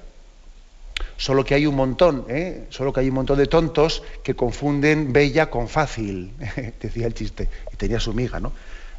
[1.18, 2.66] solo que hay un montón, ¿eh?
[2.70, 6.34] solo que hay un montón de tontos que confunden bella con fácil,
[6.82, 8.54] decía el chiste, y tenía su miga, ¿no?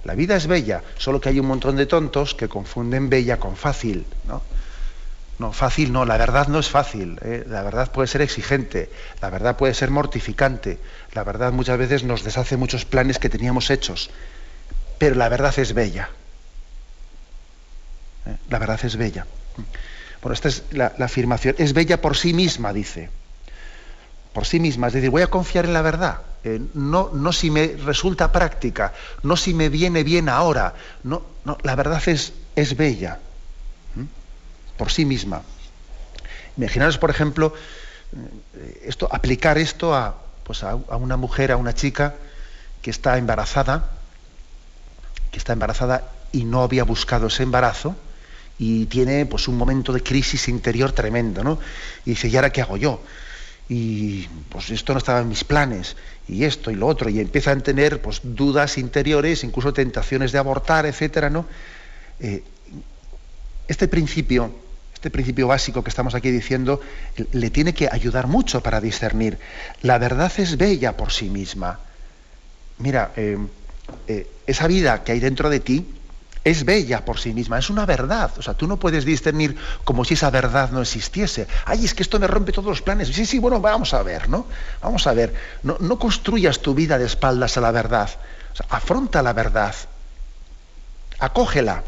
[0.05, 3.57] La vida es bella, solo que hay un montón de tontos que confunden bella con
[3.57, 4.43] fácil, ¿no?
[5.39, 7.45] No, fácil no, la verdad no es fácil, ¿eh?
[7.49, 8.91] la verdad puede ser exigente,
[9.21, 10.79] la verdad puede ser mortificante,
[11.15, 14.11] la verdad muchas veces nos deshace muchos planes que teníamos hechos,
[14.99, 16.11] pero la verdad es bella.
[18.49, 19.27] La verdad es bella.
[20.21, 21.57] Bueno, esta es la, afirmación.
[21.59, 23.11] Es bella por sí misma, dice.
[24.33, 24.87] Por sí misma.
[24.87, 26.23] Es decir, voy a confiar en la verdad.
[26.45, 30.75] Eh, no, no si me resulta práctica, no si me viene bien ahora.
[31.03, 33.19] No, no la verdad es, es bella.
[34.77, 35.43] Por sí misma.
[36.57, 37.55] Imaginaros, por ejemplo,
[38.55, 42.15] eh, esto, aplicar esto a, pues a una mujer, a una chica
[42.81, 43.91] que está embarazada,
[45.31, 47.97] que está embarazada y no había buscado ese embarazo,
[48.59, 51.59] y tiene pues un momento de crisis interior tremendo, ¿no?
[52.05, 53.03] Y dice, ¿y ahora qué hago yo?
[53.69, 55.97] Y pues esto no estaba en mis planes,
[56.29, 60.39] y esto y lo otro, y empieza a tener pues dudas interiores, incluso tentaciones de
[60.39, 61.47] abortar, etcétera, ¿no?
[62.21, 62.43] Eh,
[63.69, 64.53] este principio,
[64.95, 66.81] este principio básico que estamos aquí diciendo,
[67.33, 69.39] le tiene que ayudar mucho para discernir.
[69.83, 71.81] La verdad es bella por sí misma.
[72.79, 73.39] Mira, eh,
[74.07, 75.87] eh, esa vida que hay dentro de ti,
[76.45, 78.31] es bella por sí misma, es una verdad.
[78.37, 81.47] O sea, tú no puedes discernir como si esa verdad no existiese.
[81.65, 83.09] Ay, es que esto me rompe todos los planes.
[83.09, 84.47] Sí, sí, bueno, vamos a ver, ¿no?
[84.83, 85.35] Vamos a ver.
[85.63, 88.11] No, construyas tu vida de espaldas a la verdad.
[88.69, 89.75] Afronta la verdad.
[91.21, 91.85] Acógela.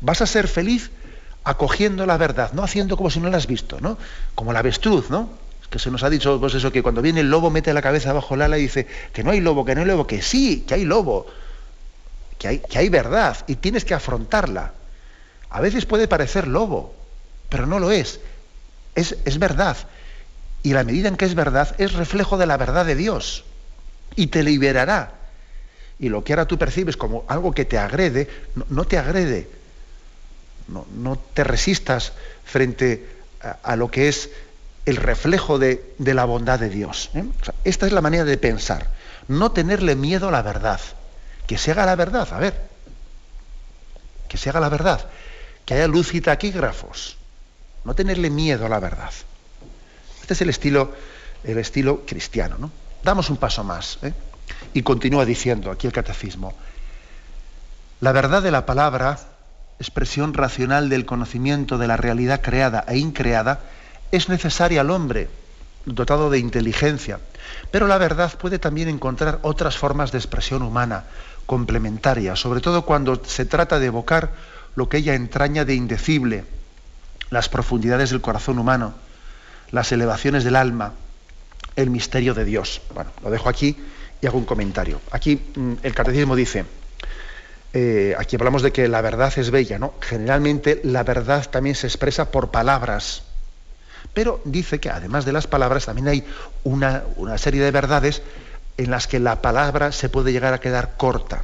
[0.00, 0.90] Vas a ser feliz
[1.44, 3.96] acogiendo la verdad, no haciendo como si no la has visto, ¿no?
[4.34, 5.30] Como la avestruz, ¿no?
[5.70, 8.12] que se nos ha dicho pues eso, que cuando viene el lobo mete la cabeza
[8.12, 10.64] bajo el ala y dice que no hay lobo, que no hay lobo, que sí,
[10.66, 11.26] que hay lobo
[12.38, 14.72] que hay, que hay verdad y tienes que afrontarla.
[15.50, 16.94] A veces puede parecer lobo,
[17.48, 18.20] pero no lo es.
[18.94, 19.16] es.
[19.24, 19.76] Es verdad.
[20.62, 23.44] Y la medida en que es verdad es reflejo de la verdad de Dios.
[24.16, 25.12] Y te liberará.
[25.98, 28.28] Y lo que ahora tú percibes como algo que te agrede,
[28.68, 29.48] no, te agrede.
[30.68, 32.12] No, no, te resistas
[32.44, 33.06] frente
[33.62, 34.30] a, lo que es
[34.84, 37.10] el reflejo de, de la bondad de Dios.
[37.14, 37.24] ¿eh?
[37.64, 38.90] esta es la manera de pensar.
[39.28, 40.80] No tenerle miedo a la verdad
[41.46, 42.60] que se haga la verdad, a ver,
[44.28, 45.06] que se haga la verdad,
[45.64, 47.16] que haya luz y taquígrafos,
[47.84, 49.10] no tenerle miedo a la verdad.
[50.20, 50.92] Este es el estilo,
[51.44, 52.70] el estilo cristiano, ¿no?
[53.02, 53.98] Damos un paso más.
[54.02, 54.12] ¿eh?
[54.74, 56.54] Y continúa diciendo aquí el catecismo.
[58.00, 59.20] La verdad de la palabra,
[59.78, 63.60] expresión racional del conocimiento de la realidad creada e increada,
[64.10, 65.30] es necesaria al hombre,
[65.84, 67.20] dotado de inteligencia.
[67.70, 71.04] Pero la verdad puede también encontrar otras formas de expresión humana,
[71.46, 74.32] complementarias, sobre todo cuando se trata de evocar
[74.74, 76.44] lo que ella entraña de indecible,
[77.30, 78.94] las profundidades del corazón humano,
[79.70, 80.92] las elevaciones del alma,
[81.76, 82.82] el misterio de Dios.
[82.94, 83.76] Bueno, lo dejo aquí
[84.20, 85.00] y hago un comentario.
[85.10, 86.64] Aquí mm, el catecismo dice,
[87.72, 89.94] eh, aquí hablamos de que la verdad es bella, ¿no?
[90.00, 93.22] Generalmente la verdad también se expresa por palabras,
[94.14, 96.24] pero dice que además de las palabras también hay
[96.64, 98.22] una, una serie de verdades
[98.76, 101.42] en las que la palabra se puede llegar a quedar corta.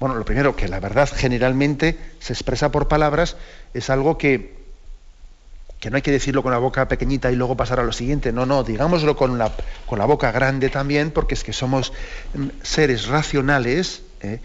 [0.00, 3.36] Bueno, lo primero, que la verdad generalmente se expresa por palabras,
[3.72, 4.56] es algo que,
[5.78, 8.32] que no hay que decirlo con la boca pequeñita y luego pasar a lo siguiente.
[8.32, 9.52] No, no, digámoslo con la,
[9.86, 11.92] con la boca grande también, porque es que somos
[12.34, 14.40] mm, seres racionales ¿eh?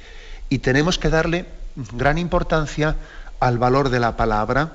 [0.50, 1.46] y tenemos que darle
[1.94, 2.96] gran importancia
[3.40, 4.74] al valor de la palabra,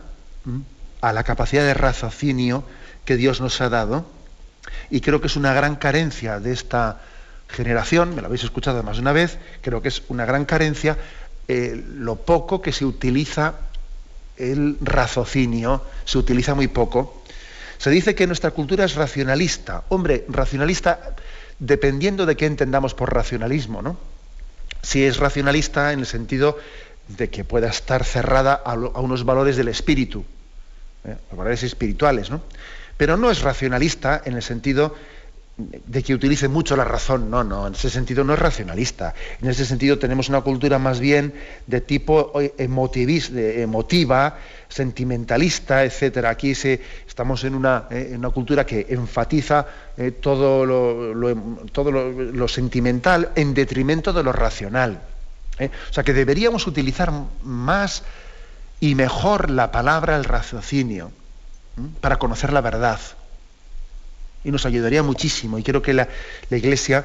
[1.00, 2.64] a la capacidad de raciocinio
[3.04, 4.04] que Dios nos ha dado.
[4.90, 7.00] Y creo que es una gran carencia de esta
[7.48, 10.96] generación, me lo habéis escuchado más de una vez, creo que es una gran carencia
[11.48, 13.54] eh, lo poco que se utiliza
[14.36, 17.22] el raciocinio, se utiliza muy poco.
[17.78, 19.84] Se dice que nuestra cultura es racionalista.
[19.88, 21.14] Hombre, racionalista
[21.58, 23.96] dependiendo de qué entendamos por racionalismo, ¿no?
[24.82, 26.58] Si es racionalista en el sentido
[27.08, 30.24] de que pueda estar cerrada a, unos valores del espíritu,
[31.04, 31.16] ¿eh?
[31.30, 32.40] los valores espirituales, ¿no?
[33.02, 34.94] Pero no es racionalista en el sentido
[35.56, 37.30] de que utilice mucho la razón.
[37.30, 39.12] No, no, en ese sentido no es racionalista.
[39.42, 41.34] En ese sentido tenemos una cultura más bien
[41.66, 44.38] de tipo emotiva,
[44.68, 46.30] sentimentalista, etcétera.
[46.30, 54.12] Aquí se, estamos en una, eh, cultura que enfatiza eh, todo, lo, sentimental en detrimento
[54.12, 55.00] de lo racional.
[55.58, 55.70] ¿eh?
[55.90, 57.10] O sea que deberíamos utilizar
[57.42, 58.04] más
[58.78, 61.10] y mejor la palabra, el raciocinio,
[62.00, 63.00] para conocer la verdad
[64.44, 65.58] y nos ayudaría muchísimo.
[65.58, 66.08] Y creo que la,
[66.50, 67.04] Iglesia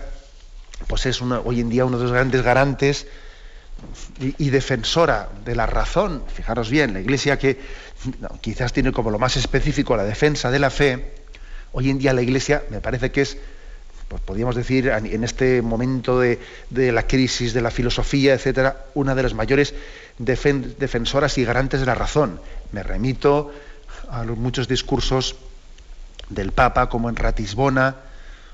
[0.88, 3.08] pues es hoy en día uno de los grandes garantes
[4.19, 6.23] y, defensora de la razón.
[6.34, 7.60] Fijaros bien, la Iglesia que
[8.41, 11.13] quizás tiene como lo más específico la defensa de la fe,
[11.71, 13.38] hoy en día la Iglesia me parece que es,
[14.08, 19.23] pues podríamos decir, en este momento de, la crisis de la filosofía, etcétera, una de
[19.23, 19.73] las mayores
[20.17, 22.39] defensoras y garantes de la razón.
[22.71, 23.51] Me remito
[24.10, 25.36] a los muchos discursos
[26.30, 27.96] del Papa, como en Ratisbona,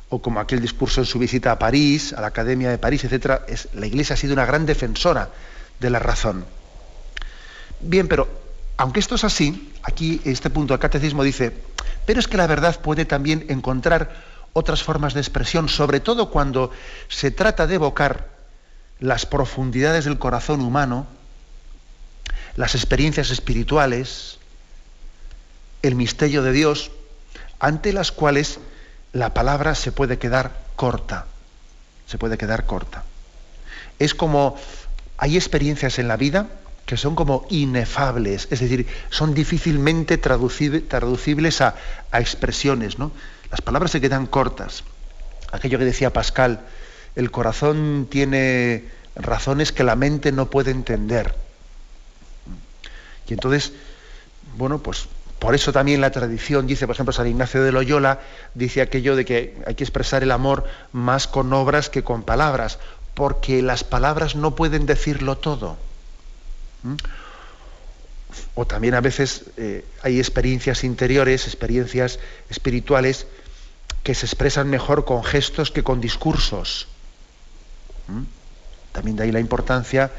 [0.10, 3.42] o como aquel discurso en su visita a París, a la Academia de París, etc.,
[3.74, 5.30] la Iglesia ha sido una gran defensora
[5.80, 6.46] de la razón.
[7.82, 8.28] Bien, pero
[8.78, 11.52] aunque esto es así, aquí este punto del catecismo dice,
[12.06, 14.12] pero es que la verdad puede también encontrar
[14.54, 16.72] otras formas de expresión, sobre todo cuando
[17.08, 18.30] se trata de evocar
[19.00, 21.08] las profundidades del corazón humano,
[22.56, 24.38] las experiencias espirituales,
[25.84, 26.92] el misterio de Dios,
[27.60, 28.60] ante las cuales
[29.12, 31.28] la palabra se puede quedar corta.
[32.08, 33.04] Se puede quedar corta.
[34.00, 34.58] Es como,
[35.18, 36.48] hay experiencias en la vida
[36.86, 41.76] que son como inefables, es decir, son difícilmente traducibles a,
[42.14, 43.12] expresiones, ¿no?
[43.52, 44.84] Las palabras se quedan cortas.
[45.52, 46.62] Aquello que decía Pascal,
[47.16, 51.36] el corazón tiene razones que la mente no puede entender.
[53.28, 53.72] Y entonces,
[54.58, 55.08] bueno, pues
[55.44, 58.22] por eso también la tradición dice, por ejemplo, San Ignacio de Loyola
[58.54, 62.80] dice aquello de que hay que expresar el amor más con obras que con palabras,
[63.14, 65.76] porque las palabras no pueden decirlo todo.
[66.84, 66.96] ¿Mm?
[68.56, 73.28] O también a veces eh, hay experiencias interiores, experiencias espirituales
[74.02, 76.88] que se expresan mejor con gestos que con discursos.
[78.08, 78.24] ¿Mm?
[78.94, 80.10] También de ahí la importancia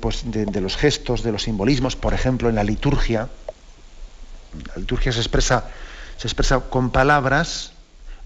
[0.00, 3.28] pues, de los gestos, de los simbolismos, por ejemplo, en la liturgia
[4.68, 5.64] la liturgia se expresa,
[6.70, 7.72] con palabras,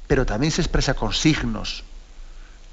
[0.07, 1.85] pero también se expresa con signos.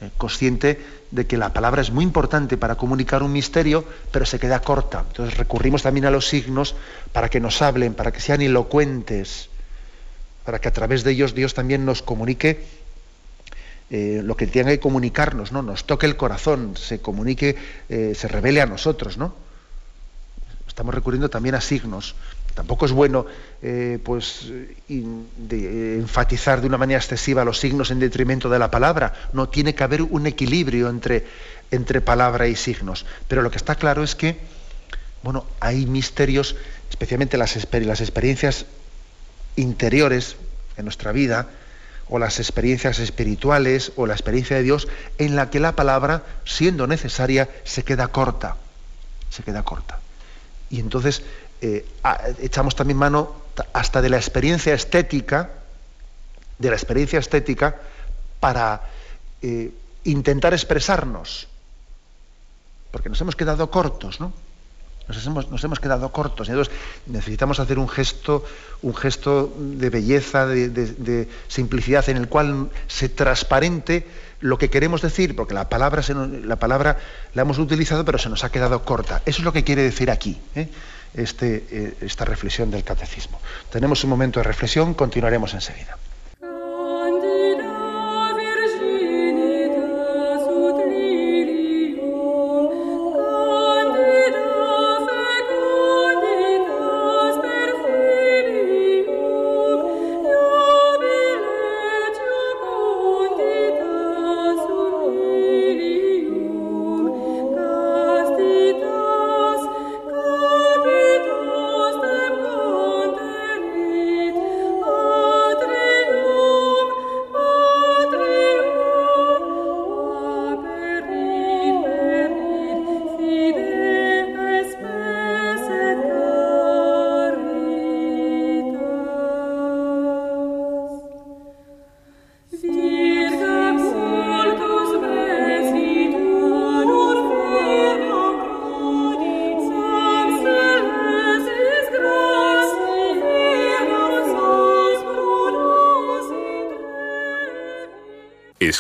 [0.02, 4.40] Eh, consciente de que la palabra es muy importante para comunicar un misterio, pero se
[4.40, 5.06] queda corta.
[5.08, 6.76] Entonces recurrimos también a los signos
[7.12, 9.50] para que nos hablen, para que sean elocuentes,
[10.44, 12.66] para que a través de ellos Dios también nos comunique
[13.90, 15.62] eh, lo que tenga que comunicarnos, ¿no?
[15.62, 17.56] Nos toque el corazón, se comunique,
[17.90, 19.36] eh, se revele a nosotros, ¿no?
[20.68, 22.16] Estamos recurriendo también a signos.
[22.54, 23.26] Tampoco es bueno
[23.62, 24.52] eh, pues,
[24.88, 29.14] enfatizar de una manera excesiva los signos en detrimento de la palabra.
[29.34, 31.26] No, tiene que haber un equilibrio entre,
[31.72, 33.06] entre palabra y signos.
[33.28, 34.38] Pero lo que está claro es que
[35.24, 36.56] bueno, hay misterios,
[36.90, 38.66] especialmente las, las experiencias
[39.56, 40.36] interiores
[40.78, 41.48] en nuestra vida,
[42.10, 46.86] o las experiencias espirituales o la experiencia de Dios en la que la palabra, siendo
[46.86, 48.58] necesaria, se queda corta.
[49.30, 50.03] Se queda corta.
[50.74, 51.22] Y entonces
[51.62, 51.86] eh,
[52.40, 53.32] echamos también mano
[53.74, 55.52] hasta de la experiencia estética,
[56.58, 57.76] de la experiencia estética,
[58.40, 58.82] para
[59.44, 59.70] eh,
[60.04, 61.48] intentar expresarnos.
[62.90, 64.34] Porque nos hemos quedado cortos, ¿no?
[65.08, 66.50] Nos hemos, nos hemos, quedado cortos.
[66.50, 66.74] Entonces
[67.08, 68.46] necesitamos hacer un gesto,
[68.82, 74.08] un gesto de belleza, de, simplicidad, en el cual se transparente
[74.40, 76.02] lo que queremos decir, porque la palabra,
[76.46, 76.98] la palabra
[77.34, 79.22] la hemos utilizado, pero se nos ha quedado corta.
[79.26, 80.70] Eso es lo que quiere decir aquí, ¿eh?
[81.14, 83.40] este, eh, esta reflexión del catecismo.
[83.70, 85.98] Tenemos un momento de reflexión, continuaremos enseguida.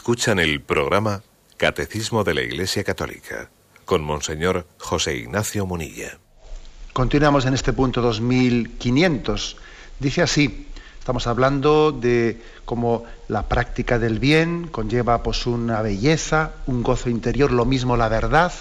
[0.03, 1.23] Escuchan el programa
[1.55, 3.49] Catecismo de la Iglesia Católica
[3.85, 6.19] con Monseñor José Ignacio Munilla.
[6.91, 9.55] Continuamos en este punto 2500.
[10.01, 10.67] Dice así,
[10.99, 17.53] estamos hablando de cómo la práctica del bien conlleva pues una belleza, un gozo interior,
[17.53, 18.51] lo mismo la verdad.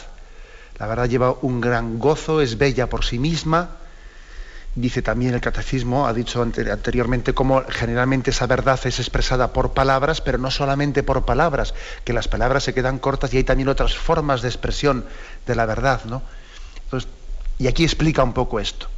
[0.79, 3.79] La verdad lleva un gran gozo, es bella por sí misma,
[4.75, 10.23] Dice también el catecismo, ha dicho anteriormente, cómo generalmente esa verdad es expresada por palabras,
[10.23, 13.95] pero no solamente por palabras, que las palabras se quedan cortas y hay también otras
[13.95, 15.05] formas de expresión
[15.47, 16.01] de la verdad.
[16.07, 16.23] ¿no?
[17.59, 18.89] y aquí explica un poco esto.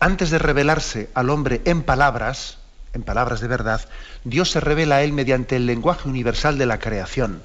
[0.00, 2.58] Antes de revelarse al hombre en palabras,
[2.94, 3.82] en palabras de verdad,
[4.24, 7.42] Dios se revela a él mediante el lenguaje universal de la creación,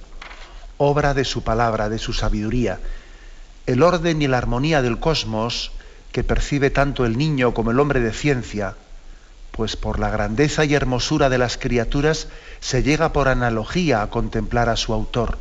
[0.78, 2.80] obra de su palabra, de su sabiduría.
[3.66, 5.74] El orden y la armonía del cosmos
[6.16, 8.78] que percibe tanto el niño como el hombre de ciencia,
[9.52, 12.30] pues por la grandeza y hermosura de las criaturas
[12.62, 15.38] se llega por analogía a contemplar a su autor,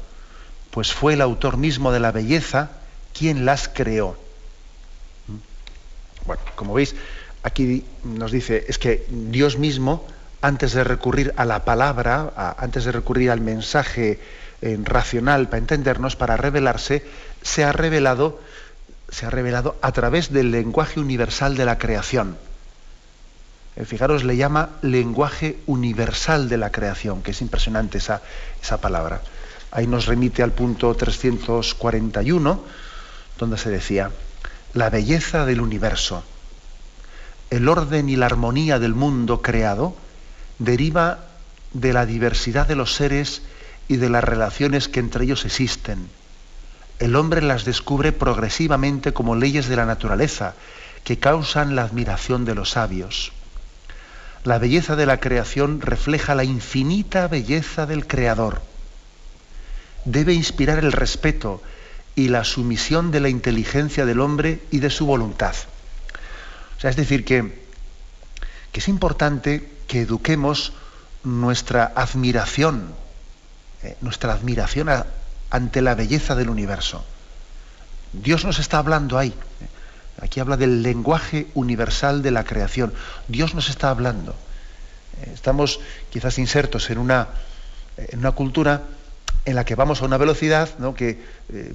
[0.72, 2.72] pues fue el autor mismo de la belleza
[3.16, 4.16] quien las creó.
[5.28, 6.26] ¿Mm?
[6.26, 6.96] Bueno, como veis,
[7.44, 10.04] aquí nos dice, es que Dios mismo,
[10.42, 14.18] antes de recurrir a la palabra, antes de recurrir al mensaje
[14.60, 17.04] eh, racional para entendernos, para revelarse,
[17.42, 18.40] se ha revelado
[19.08, 22.36] se ha revelado a través del lenguaje universal de la creación.
[23.76, 28.22] Eh, fijaros, le llama lenguaje universal de la creación, que es impresionante esa,
[28.62, 29.20] esa palabra.
[29.70, 32.64] Ahí nos remite al punto 341,
[33.38, 34.10] donde se decía,
[34.72, 36.22] la belleza del universo,
[37.50, 39.96] el orden y la armonía del mundo creado
[40.58, 41.26] deriva
[41.72, 43.42] de la diversidad de los seres
[43.88, 46.08] y de las relaciones que entre ellos existen
[46.98, 50.54] el hombre las descubre progresivamente como leyes de la naturaleza
[51.02, 53.32] que causan la admiración de los sabios.
[54.44, 58.62] La belleza de la creación refleja la infinita belleza del Creador.
[60.04, 61.62] Debe inspirar el respeto
[62.14, 65.54] y la sumisión de la inteligencia del hombre y de su voluntad.
[66.76, 67.64] O sea, es decir, que,
[68.70, 70.72] que es importante que eduquemos
[71.24, 72.94] nuestra admiración,
[73.82, 75.06] eh, nuestra admiración a,
[75.54, 77.04] ante la belleza del universo.
[78.12, 79.32] Dios nos está hablando ahí.
[80.20, 82.92] Aquí habla del lenguaje universal de la creación.
[83.28, 84.34] Dios nos está hablando.
[85.32, 85.78] Estamos
[86.10, 87.28] quizás insertos en una,
[87.96, 88.82] en una cultura
[89.44, 91.74] en la que vamos a una velocidad que, eh,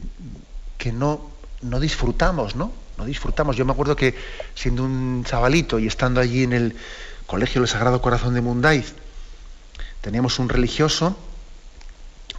[0.78, 1.30] que no,
[1.62, 2.74] no disfrutamos, ¿no?
[2.98, 3.56] No disfrutamos.
[3.56, 4.14] Yo me acuerdo que
[4.56, 6.76] siendo un chavalito y estando allí en el
[7.26, 8.94] Colegio del Sagrado Corazón de Mundaiz,
[10.02, 11.16] teníamos un religioso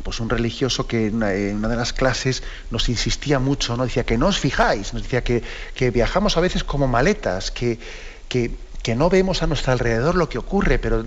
[0.03, 1.29] pues un religioso que en una,
[1.69, 3.85] de las clases nos insistía mucho, ¿no?
[3.85, 5.43] Decía que no os fijáis, nos decía que,
[5.91, 7.79] viajamos a veces como maletas, que,
[8.29, 8.51] que,
[8.97, 11.05] no vemos a nuestro alrededor lo que ocurre, pero,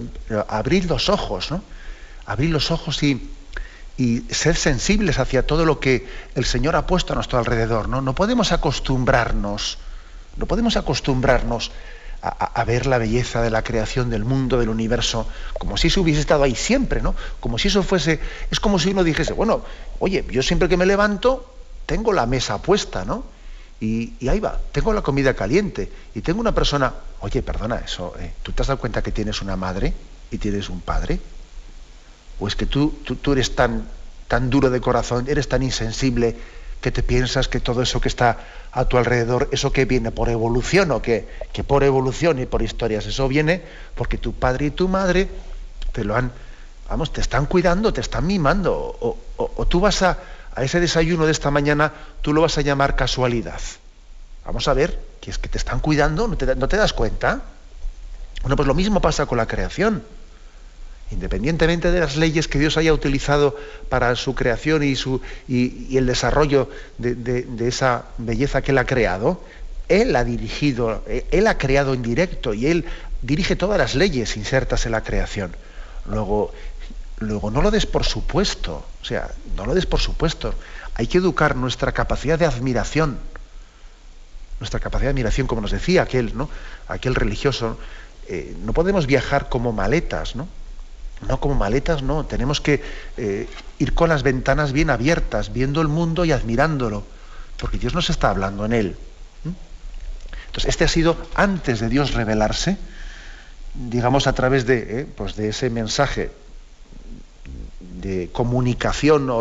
[0.47, 1.63] abrir los ojos, ¿no?
[2.25, 3.29] Abrir los ojos y,
[3.97, 8.01] y ser sensibles hacia todo lo que el Señor ha puesto a nuestro alrededor, ¿no?
[8.01, 9.77] No podemos acostumbrarnos,
[10.37, 11.71] no podemos acostumbrarnos
[12.25, 15.27] a, ver la belleza de la creación del mundo, del universo,
[15.59, 17.15] como si eso hubiese estado ahí siempre, ¿no?
[17.41, 19.61] Como si eso fuese, es como si uno dijese, bueno,
[19.99, 21.53] oye, yo siempre que me levanto
[21.85, 23.25] tengo la mesa puesta, ¿no?
[23.81, 28.31] Y, ahí va, tengo la comida caliente y tengo una persona, oye, perdona, eso, eh,
[28.41, 29.93] ¿tú te has dado cuenta que tienes una madre
[30.31, 31.19] y tienes un padre?
[32.39, 33.85] ¿O es que tú, tú, eres tan,
[34.29, 36.37] tan duro de corazón, eres tan insensible
[36.83, 38.37] que te piensas que todo eso que está
[38.73, 42.61] a tu alrededor, eso que viene por evolución o que, que por evolución y por
[42.61, 43.63] historias, eso viene
[43.95, 45.29] porque tu padre y tu madre
[45.93, 46.31] te lo han,
[46.89, 50.19] vamos, te están cuidando, te están mimando, o, tú vas a,
[50.53, 53.61] a, ese desayuno de esta mañana, tú lo vas a llamar casualidad.
[54.45, 57.43] Vamos a ver, que es que te están cuidando, ¿no te, no te das cuenta?
[58.41, 60.03] Bueno, pues lo mismo pasa con la creación
[61.13, 63.55] independientemente de las leyes que Dios haya utilizado
[63.89, 69.41] para su creación y, el desarrollo de, esa belleza que Él ha creado,
[69.87, 72.85] Él ha dirigido, Él ha creado en directo y Él
[73.21, 75.55] dirige todas las leyes insertas en la creación.
[76.09, 76.51] Luego,
[77.19, 80.53] luego no lo des por supuesto, o sea, no lo des por supuesto.
[80.95, 83.17] Hay que educar nuestra capacidad de admiración,
[84.59, 86.49] nuestra capacidad de admiración, como nos decía aquel, ¿no?
[86.87, 87.77] aquel religioso.
[88.27, 90.47] Eh, no podemos viajar como maletas, ¿no?
[91.27, 92.25] No como maletas, no.
[92.25, 92.81] Tenemos que
[93.17, 93.47] eh,
[93.79, 97.03] ir con las ventanas bien abiertas, viendo el mundo y admirándolo,
[97.57, 98.95] porque Dios nos está hablando en él.
[100.53, 102.77] Entonces, este ha sido antes de Dios revelarse,
[103.73, 106.29] digamos a través de, eh, pues de ese mensaje
[107.79, 109.31] de comunicación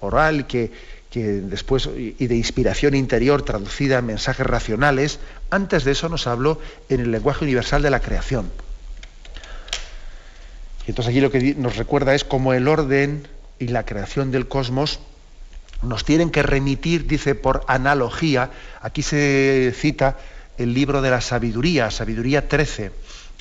[0.00, 0.70] oral que,
[1.10, 6.60] que después y de inspiración interior traducida en mensajes racionales, antes de eso nos habló
[6.90, 8.50] en el lenguaje universal de la creación.
[10.86, 13.26] Y entonces aquí lo que nos recuerda es cómo el orden
[13.58, 15.00] y la creación del cosmos
[15.82, 18.50] nos tienen que remitir, dice, por analogía.
[18.80, 20.18] Aquí se cita
[20.58, 22.90] el libro de la sabiduría, sabiduría 13,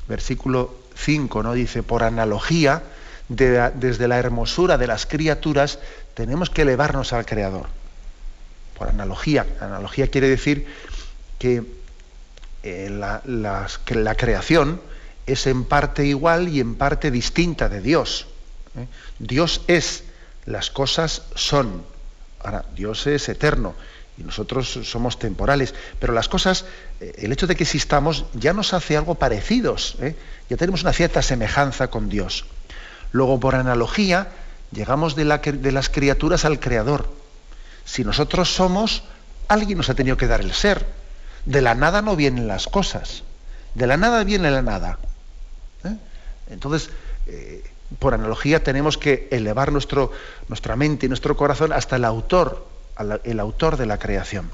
[0.08, 1.54] versículo 5, ¿no?
[1.54, 2.84] Dice, por analogía,
[3.30, 5.80] desde la hermosura de las criaturas,
[6.14, 7.68] tenemos que elevarnos al Creador.
[8.78, 9.46] Por analogía.
[9.60, 10.68] Analogía quiere decir
[11.39, 11.64] que,
[12.64, 13.02] eh,
[13.86, 14.82] que la creación,
[15.26, 18.28] es en parte igual y en parte distinta de Dios.
[18.78, 18.88] ¿eh?
[19.20, 20.04] Dios es,
[20.46, 21.84] las cosas son.
[22.44, 23.74] Ahora, Dios es eterno
[24.18, 26.66] y nosotros somos temporales, pero las cosas,
[27.00, 30.16] eh, el hecho de que existamos ya nos hace algo parecidos, ¿eh?
[30.50, 32.46] ya tenemos una cierta semejanza con Dios.
[33.12, 34.28] Luego, por analogía,
[34.72, 37.10] llegamos de, de las criaturas al Creador.
[37.86, 39.04] Si nosotros somos,
[39.48, 40.86] alguien nos ha tenido que dar el ser.
[41.46, 43.24] De la nada no vienen las cosas.
[43.76, 45.00] De la nada viene la nada.
[46.50, 46.89] Entonces,
[47.28, 47.64] eh,
[48.00, 50.12] por analogía, tenemos que elevar nuestro,
[50.48, 52.66] nuestra mente y nuestro corazón hasta el autor,
[53.24, 54.50] el autor de la creación.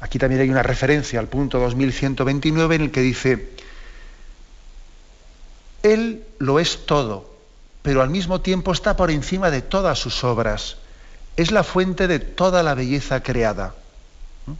[0.00, 3.48] Aquí también hay una referencia al punto 2129 en el que dice,
[5.82, 7.30] Él lo es todo,
[7.82, 10.76] pero al mismo tiempo está por encima de todas sus obras.
[11.36, 13.74] Es la fuente de toda la belleza creada.
[14.46, 14.52] ¿Mm?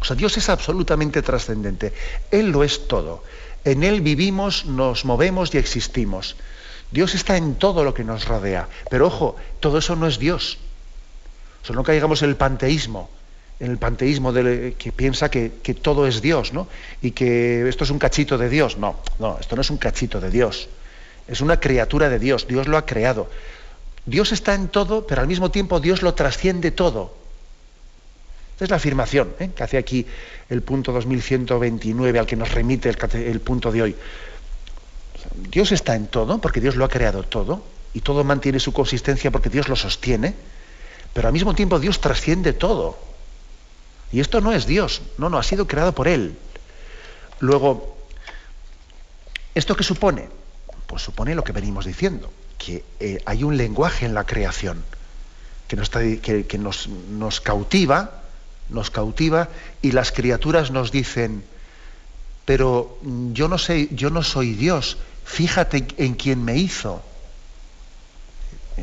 [0.00, 1.92] O sea, Dios es absolutamente trascendente.
[2.30, 3.22] Él lo es todo.
[3.64, 6.36] En Él vivimos, nos movemos y existimos.
[6.90, 8.68] Dios está en todo lo que nos rodea.
[8.90, 10.58] Pero ojo, todo eso no es Dios.
[11.68, 13.10] O no caigamos en el panteísmo,
[13.60, 16.66] en el panteísmo de, que piensa que, que, todo es Dios, ¿no?
[17.02, 18.78] Y que esto es un cachito de Dios.
[18.78, 20.68] No, no, esto no es un cachito de Dios.
[21.28, 22.48] Es una criatura de Dios.
[22.48, 23.30] Dios lo ha creado.
[24.06, 27.19] Dios está en todo, pero al mismo tiempo Dios lo trasciende todo
[28.64, 29.50] es la afirmación ¿eh?
[29.54, 30.06] que hace aquí
[30.48, 33.96] el punto 2129 al que nos remite el, punto de hoy.
[35.50, 37.62] Dios está en todo, porque Dios lo ha creado todo,
[37.94, 40.34] y todo mantiene su consistencia porque Dios lo sostiene,
[41.12, 42.98] pero al mismo tiempo Dios trasciende todo.
[44.12, 46.36] Y esto no es Dios, no, no, ha sido creado por Él.
[47.38, 47.96] Luego,
[49.54, 50.28] ¿esto qué supone?
[50.86, 54.82] Pues supone lo que venimos diciendo, que eh, hay un lenguaje en la creación
[55.70, 58.19] que nos, que, nos, nos cautiva,
[58.70, 59.48] nos cautiva
[59.82, 61.44] y las criaturas nos dicen,
[62.44, 62.98] pero
[63.32, 67.02] yo no sé, yo no soy Dios, fíjate en quien me hizo.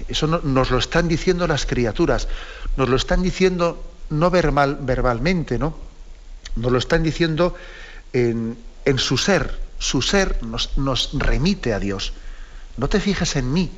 [0.07, 2.27] Eso nos lo están diciendo las criaturas,
[2.75, 5.75] nos lo están diciendo no verbal, verbalmente, ¿no?
[6.55, 7.55] Nos lo están diciendo
[8.13, 8.57] en,
[8.97, 9.59] su ser.
[9.79, 12.13] Su ser nos, nos, remite a Dios.
[12.77, 13.69] No te fijes en mí,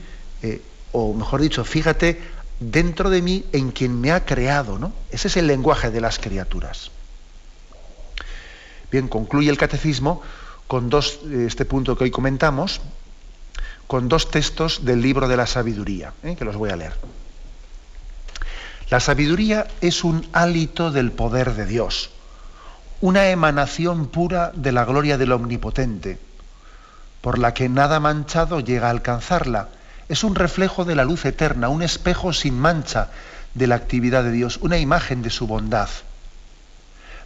[0.44, 2.20] eh, o mejor dicho, fíjate
[2.60, 4.80] dentro de mí en quien me ha creado.
[4.80, 4.94] ¿no?
[5.12, 6.92] Ese es el lenguaje de las criaturas.
[8.92, 10.22] Bien, concluye el catecismo
[10.68, 12.82] con dos, este punto que hoy comentamos,
[13.88, 16.36] con dos textos del libro de la sabiduría, ¿eh?
[16.36, 16.94] que los voy a leer.
[18.90, 22.12] La sabiduría es un hálito del poder de Dios,
[23.02, 26.20] una emanación pura de la gloria del Omnipotente,
[27.22, 29.70] por la que nada manchado llega a alcanzarla.
[30.10, 33.10] Es un reflejo de la luz eterna, un espejo sin mancha
[33.54, 35.90] de la actividad de Dios, una imagen de su bondad.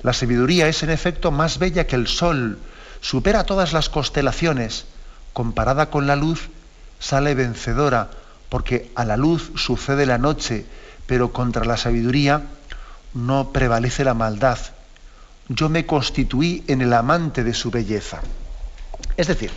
[0.01, 2.59] La sabiduría es en efecto más bella que el sol,
[2.99, 4.86] supera todas las constelaciones,
[5.31, 6.49] comparada con la luz,
[6.99, 8.09] sale vencedora,
[8.49, 10.65] porque a la luz sucede la noche,
[11.07, 12.43] pero contra la sabiduría
[13.13, 14.57] no prevalece la maldad.
[15.47, 18.21] Yo me constituí en el amante de su belleza.
[19.15, 19.51] Es decir,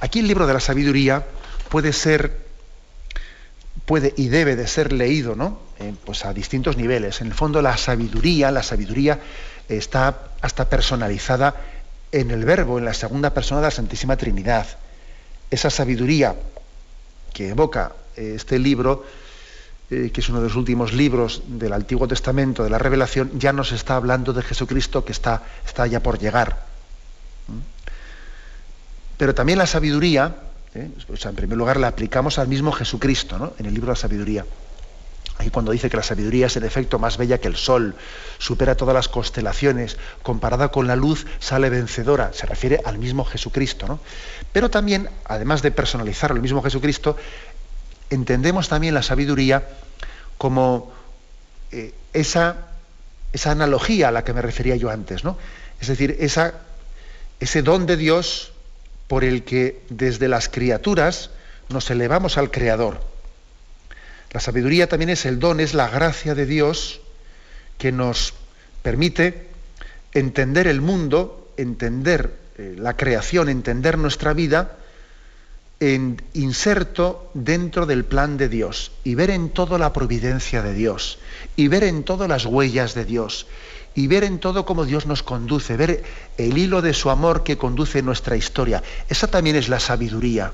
[0.00, 1.24] aquí el libro de la sabiduría
[1.70, 2.49] puede ser,
[3.90, 5.58] puede y debe de ser leído, ¿no?
[5.80, 7.20] Eh, pues a distintos niveles.
[7.22, 9.18] En el fondo la sabiduría, la sabiduría
[9.68, 11.56] está hasta personalizada
[12.12, 14.64] en el verbo, en la segunda persona de la Santísima Trinidad.
[15.50, 16.36] Esa sabiduría
[17.34, 19.04] que evoca eh, este libro,
[19.90, 23.52] eh, que es uno de los últimos libros del Antiguo Testamento, de la Revelación, ya
[23.52, 26.64] nos está hablando de Jesucristo que está, está ya por llegar.
[27.48, 27.58] ¿Mm?
[29.16, 30.36] Pero también la sabiduría,
[30.74, 30.90] eh,
[31.24, 33.52] en primer lugar, la aplicamos al mismo Jesucristo, ¿no?
[33.58, 34.44] en el libro de la sabiduría.
[35.38, 37.94] Ahí cuando dice que la sabiduría es en efecto más bella que el sol,
[38.38, 43.86] supera todas las constelaciones, comparada con la luz sale vencedora, se refiere al mismo Jesucristo.
[43.86, 44.00] ¿no?
[44.52, 47.16] Pero también, además de personalizar al mismo Jesucristo,
[48.10, 49.66] entendemos también la sabiduría
[50.36, 50.92] como
[51.72, 52.68] eh, esa,
[53.32, 55.38] esa, analogía a la que me refería yo antes, ¿no?
[55.80, 58.52] Es decir, ese don de Dios
[59.10, 61.30] por el que desde las criaturas
[61.68, 63.00] nos elevamos al Creador.
[64.30, 67.00] La sabiduría también es el don, es la gracia de Dios
[67.76, 68.34] que nos
[68.82, 69.48] permite
[70.12, 74.76] entender el mundo, entender eh, la creación, entender nuestra vida
[75.80, 81.18] en inserto dentro del plan de Dios y ver en todo la providencia de Dios
[81.56, 83.48] y ver en todo las huellas de Dios
[83.94, 86.02] y ver en todo cómo Dios nos conduce, ver
[86.38, 88.82] el hilo de su amor que conduce nuestra historia.
[89.08, 90.52] Esa también es la sabiduría.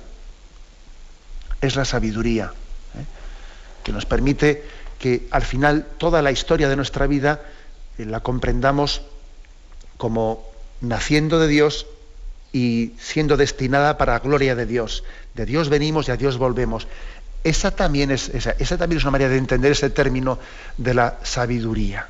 [1.60, 2.52] Es la sabiduría
[3.86, 4.64] que nos permite
[4.98, 7.40] que al final toda la historia de nuestra vida
[7.98, 9.02] eh, la comprendamos
[9.96, 10.42] como
[10.80, 11.86] naciendo de Dios
[12.52, 15.04] y siendo destinada para la gloria de Dios.
[15.34, 16.88] De Dios venimos y a Dios volvemos.
[17.44, 20.40] Esa también es, esa, también es una manera de entender ese término
[20.76, 22.08] de la sabiduría.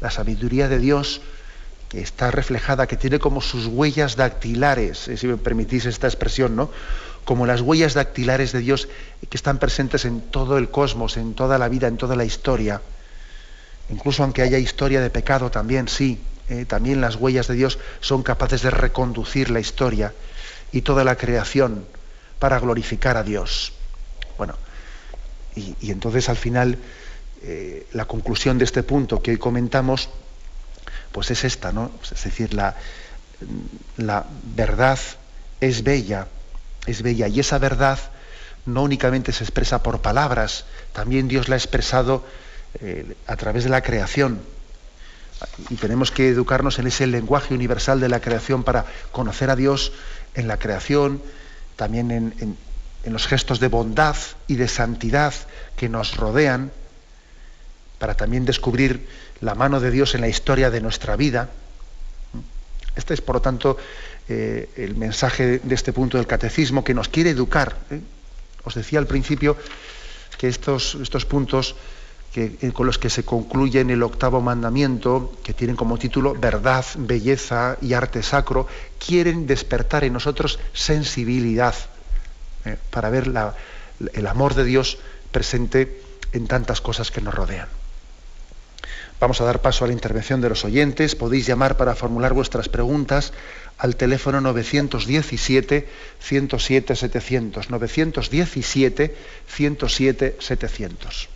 [0.00, 1.20] La sabiduría de Dios
[1.88, 6.54] que está reflejada, que tiene como sus huellas dactilares, eh, si me permitís esta expresión,
[6.54, 6.70] ¿no?
[7.24, 8.88] como las huellas dactilares de Dios
[9.28, 12.80] que están presentes en todo el cosmos, en toda la vida, en toda la historia.
[13.90, 18.22] Incluso aunque haya historia de pecado también, sí, eh, también las huellas de Dios son
[18.22, 20.12] capaces de reconducir la historia
[20.72, 21.84] y toda la creación
[22.38, 23.72] para glorificar a Dios.
[24.38, 24.56] Bueno,
[25.54, 26.78] y, entonces al final
[27.42, 30.10] eh, la conclusión de este punto que hoy comentamos,
[31.12, 31.90] pues es esta, ¿no?
[32.02, 32.76] Es decir, la,
[33.96, 34.98] la verdad
[35.60, 36.26] es bella,
[36.86, 37.28] es bella.
[37.28, 37.98] Y esa verdad
[38.66, 42.24] no únicamente se expresa por palabras, también Dios la ha expresado
[42.80, 44.40] eh, a través de la creación.
[45.70, 49.92] Y tenemos que educarnos en ese lenguaje universal de la creación para conocer a Dios
[50.34, 51.22] en la creación,
[51.76, 52.56] también en,
[53.04, 54.16] en los gestos de bondad
[54.46, 55.32] y de santidad
[55.76, 56.70] que nos rodean,
[58.00, 59.06] para también descubrir
[59.42, 61.50] la mano de Dios en la historia de nuestra vida.
[62.96, 63.76] Este es, por lo tanto,
[64.26, 67.76] eh, el mensaje de este punto del catecismo que nos quiere educar.
[67.90, 68.00] ¿eh?
[68.64, 69.54] Os decía al principio
[70.38, 70.96] que estos,
[71.28, 71.76] puntos
[72.34, 77.76] eh, con los que se concluye el octavo mandamiento, que tienen como título verdad, belleza
[77.82, 78.66] y arte sacro,
[78.98, 81.74] quieren despertar en nosotros sensibilidad
[82.90, 83.32] para ver
[84.14, 84.98] el amor de Dios
[85.32, 87.79] presente en tantas cosas que nos rodean.
[89.20, 91.14] Vamos a dar paso a la intervención de los oyentes.
[91.14, 93.34] Podéis llamar para formular vuestras preguntas
[93.76, 95.86] al teléfono 917
[96.18, 99.14] 107 700 917
[99.46, 101.28] 107 700.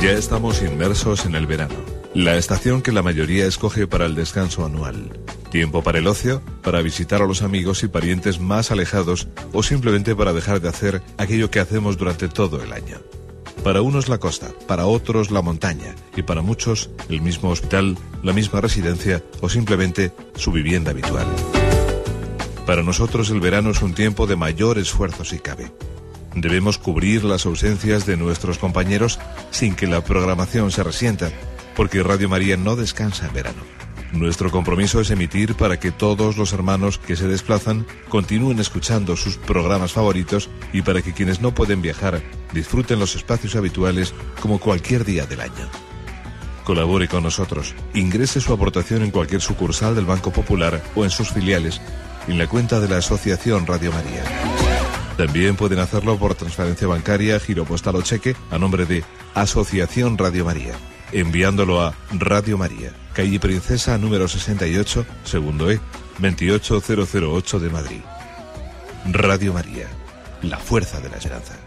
[0.00, 1.76] Ya estamos inmersos en el verano,
[2.14, 5.18] la estación que la mayoría escoge para el descanso anual.
[5.50, 10.14] Tiempo para el ocio, para visitar a los amigos y parientes más alejados o simplemente
[10.14, 12.98] para dejar de hacer aquello que hacemos durante todo el año.
[13.64, 18.32] Para unos la costa, para otros la montaña y para muchos el mismo hospital, la
[18.32, 21.26] misma residencia o simplemente su vivienda habitual.
[22.66, 25.72] Para nosotros el verano es un tiempo de mayor esfuerzo si cabe.
[26.34, 29.18] Debemos cubrir las ausencias de nuestros compañeros
[29.50, 31.30] sin que la programación se resienta,
[31.76, 33.62] porque Radio María no descansa en verano.
[34.12, 39.38] Nuestro compromiso es emitir para que todos los hermanos que se desplazan continúen escuchando sus
[39.38, 45.06] programas favoritos y para que quienes no pueden viajar disfruten los espacios habituales como cualquier
[45.06, 45.68] día del año.
[46.64, 47.74] Colabore con nosotros.
[47.94, 51.80] Ingrese su aportación en cualquier sucursal del Banco Popular o en sus filiales
[52.28, 54.24] en la cuenta de la Asociación Radio María.
[55.16, 59.04] También pueden hacerlo por transferencia bancaria, giro postal o cheque a nombre de
[59.34, 60.74] Asociación Radio María,
[61.12, 65.80] enviándolo a Radio María, calle Princesa número 68, segundo E,
[66.18, 68.00] 28008 de Madrid.
[69.06, 69.88] Radio María,
[70.42, 71.61] la fuerza de la esperanza.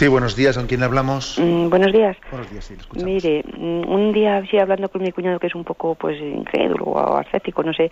[0.00, 0.56] Sí, buenos días.
[0.56, 1.38] ¿Con quién hablamos?
[1.38, 2.16] Mm, buenos días.
[2.30, 3.04] Buenos días, sí, le escuchamos.
[3.12, 6.84] Mire, mm, un día así hablando con mi cuñado que es un poco pues incrédulo
[6.86, 7.90] o ascético, no sé,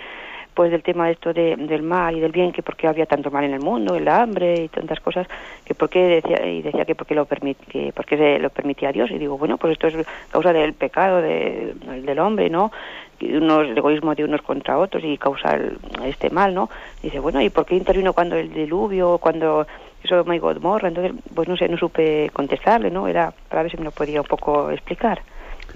[0.54, 3.30] pues del tema esto de, del mal y del bien, que por qué había tanto
[3.30, 5.26] mal en el mundo, el hambre y tantas cosas,
[5.66, 8.38] que por qué decía, y decía que por qué lo, permit, que por qué se
[8.38, 9.10] lo permitía Dios.
[9.10, 11.74] Y digo, bueno, pues esto es causa del pecado de,
[12.06, 12.72] del hombre, ¿no?
[13.20, 16.70] Unos, el egoísmo de unos contra otros y causa el- este mal, ¿no?
[17.02, 19.66] Dice, bueno, ¿y por qué intervino cuando el diluvio, cuando
[20.02, 20.88] eso de Gomorra?
[20.88, 23.08] Entonces, pues no sé, no supe contestarle, ¿no?
[23.08, 25.22] Era para ver si me lo podía un poco explicar.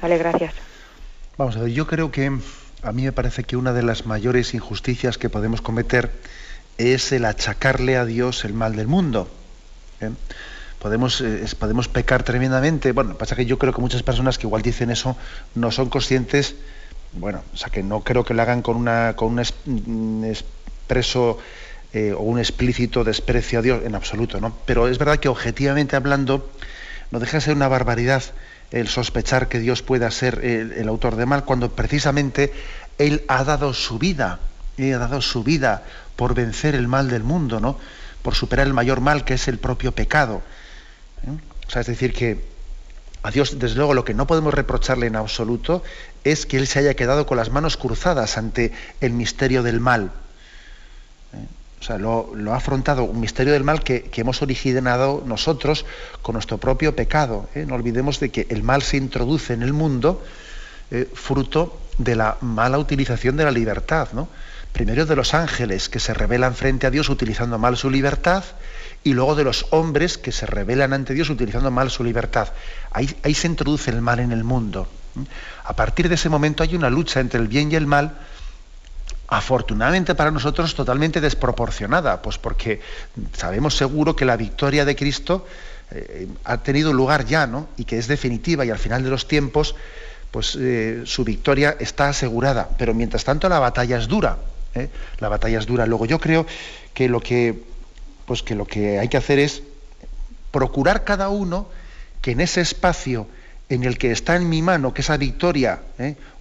[0.00, 0.54] Vale, gracias.
[1.36, 2.30] Vamos a ver, yo creo que
[2.82, 6.10] a mí me parece que una de las mayores injusticias que podemos cometer
[6.78, 9.28] es el achacarle a Dios el mal del mundo.
[10.00, 10.10] ¿eh?
[10.78, 12.92] Podemos, eh, podemos pecar tremendamente.
[12.92, 15.16] Bueno, pasa que yo creo que muchas personas que igual dicen eso
[15.54, 16.56] no son conscientes,
[17.12, 19.44] bueno, o sea, que no creo que lo hagan con, una, con un,
[19.86, 21.38] un expreso
[21.93, 24.57] eh, o un explícito desprecio a Dios en absoluto, ¿no?
[24.64, 26.51] Pero es verdad que objetivamente hablando,
[27.11, 28.22] no deja de ser una barbaridad
[28.70, 32.53] el sospechar que Dios pueda ser el, autor de mal cuando precisamente
[32.99, 34.40] Él ha dado su vida,
[34.78, 35.84] Él ha dado su vida
[36.16, 37.78] por vencer el mal del mundo, ¿no?
[38.22, 40.43] Por superar el mayor mal que es el propio pecado.
[41.26, 41.30] ¿eh?
[41.66, 42.45] O sea, es decir, que
[43.22, 45.82] a Dios, desde luego, lo que no podemos reprocharle en absoluto
[46.24, 50.11] es que Él se haya quedado con las manos cruzadas ante el misterio del mal.
[51.82, 55.84] O sea, lo, ha afrontado un misterio del mal que, hemos originado nosotros
[56.22, 57.48] con nuestro propio pecado.
[57.56, 57.64] ¿eh?
[57.66, 60.22] No olvidemos de que el mal se introduce en el mundo
[60.92, 64.10] eh, fruto de la mala utilización de la libertad.
[64.12, 64.28] ¿no?
[64.72, 68.44] Primero de los ángeles que se rebelan frente a Dios utilizando mal su libertad
[69.02, 72.52] y luego de los hombres que se rebelan ante Dios utilizando mal su libertad.
[72.92, 74.86] Ahí, ahí se introduce el mal en el mundo.
[75.18, 75.24] ¿eh?
[75.64, 78.18] A partir de ese momento hay una lucha entre el bien y el mal
[79.32, 82.80] afortunadamente para nosotros totalmente desproporcionada, pues porque
[83.32, 85.46] sabemos seguro que la victoria de Cristo
[85.90, 87.68] eh, ha tenido lugar ya, ¿no?
[87.78, 89.74] Y que es definitiva y al final de los tiempos,
[90.30, 92.68] pues eh, su victoria está asegurada.
[92.76, 94.36] Pero mientras tanto la batalla es dura,
[94.74, 94.90] ¿eh?
[95.18, 95.86] la batalla es dura.
[95.86, 96.44] Luego yo creo
[96.92, 97.64] que lo que,
[98.26, 99.62] pues que lo que hay que hacer es
[100.50, 101.70] procurar cada uno
[102.20, 103.26] que en ese espacio
[103.70, 105.80] en el que está en mi mano que esa victoria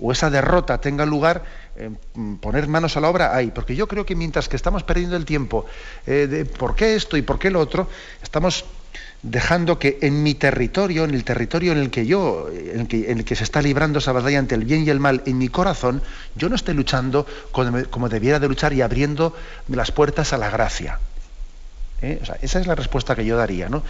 [0.02, 1.44] o esa derrota tenga lugar,
[1.76, 3.52] eh, mm, poner manos a la obra ahí.
[3.52, 5.66] Porque yo creo que mientras que estamos perdiendo el tiempo
[6.06, 7.88] eh, de por qué esto y por qué lo otro,
[8.22, 8.66] estamos
[9.24, 13.12] dejando que en mi territorio, en el territorio en el que yo, en el que,
[13.12, 15.38] en el que se está librando esa batalla entre el bien y el mal, en
[15.38, 16.02] mi corazón,
[16.36, 19.36] yo no esté luchando como debiera de luchar y abriendo
[19.68, 21.00] las puertas a la gracia.
[22.02, 22.20] ¿Eh?
[22.42, 23.84] Esa es la respuesta que yo daría, ¿no?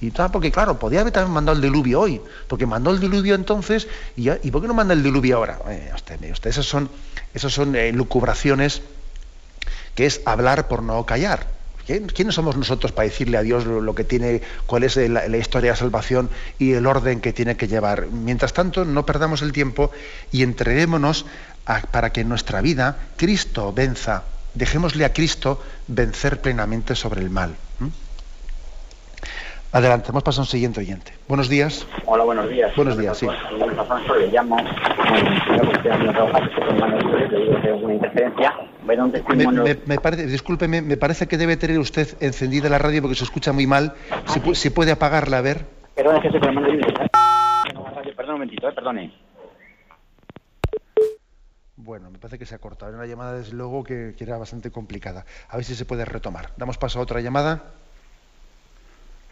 [0.00, 3.88] Y porque claro, podía haber también mandado el diluvio hoy, porque mandó el diluvio entonces,
[4.16, 5.58] y, ¿y por qué no manda el diluvio ahora?
[5.68, 5.92] Eh,
[6.44, 6.88] esas son,
[7.36, 8.80] son eh, lucubraciones
[9.94, 11.46] que es hablar por no callar.
[11.84, 15.72] ¿Quién- ¿Quiénes somos nosotros para decirle a Dios lo, que tiene, cuál es la, historia
[15.72, 18.06] de salvación y el orden que tiene que llevar?
[18.06, 19.90] Mientras tanto, no perdamos el tiempo
[20.30, 21.26] y entreguémonos
[21.90, 24.22] para que en nuestra vida Cristo venza.
[24.58, 27.54] Dejémosle a Cristo vencer plenamente sobre el mal.
[27.80, 27.90] ¿m?
[29.70, 31.12] Adelante, hemos pasado a un siguiente oyente.
[31.28, 31.86] Buenos días.
[32.06, 32.74] Hola, buenos días.
[32.74, 33.26] Buenos días, sí.
[33.28, 34.56] Alfonso, le llamo.
[37.82, 38.54] Una interferencia.
[38.84, 43.14] Me, me- me parece, discúlpeme, me parece que debe tener usted encendida la radio porque
[43.14, 43.92] se escucha muy mal.
[44.26, 45.66] Si, pu- si puede apagarla, a ver.
[45.94, 46.80] Perdón, es que la radio,
[48.16, 49.12] Perdón un momentito, eh, perdone.
[51.88, 52.90] Bueno, me parece que se ha cortado.
[52.90, 55.24] Era una llamada, desde luego, que, que era bastante complicada.
[55.48, 56.50] A ver si se puede retomar.
[56.58, 57.62] Damos paso a otra llamada.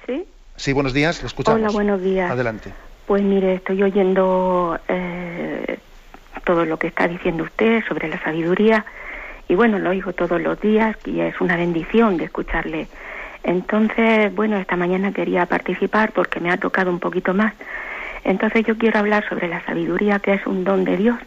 [0.06, 0.26] ¿Sí?
[0.56, 1.60] Sí, buenos días, le escuchamos.
[1.60, 2.30] Hola, buenos días.
[2.30, 2.72] Adelante.
[3.06, 5.78] Pues mire, estoy oyendo eh,
[6.44, 8.86] todo lo que está diciendo usted sobre la sabiduría
[9.48, 12.88] y bueno, lo oigo todos los días y es una bendición de escucharle.
[13.42, 17.52] Entonces, bueno, esta mañana quería participar porque me ha tocado un poquito más.
[18.24, 21.18] Entonces yo quiero hablar sobre la sabiduría, que es un don de Dios,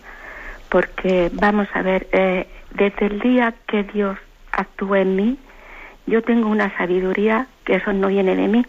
[0.70, 4.17] porque vamos a ver, eh, desde el día que Dios
[4.51, 5.38] actúa en mí,
[6.05, 8.65] yo tengo una sabiduría que eso no viene de mí.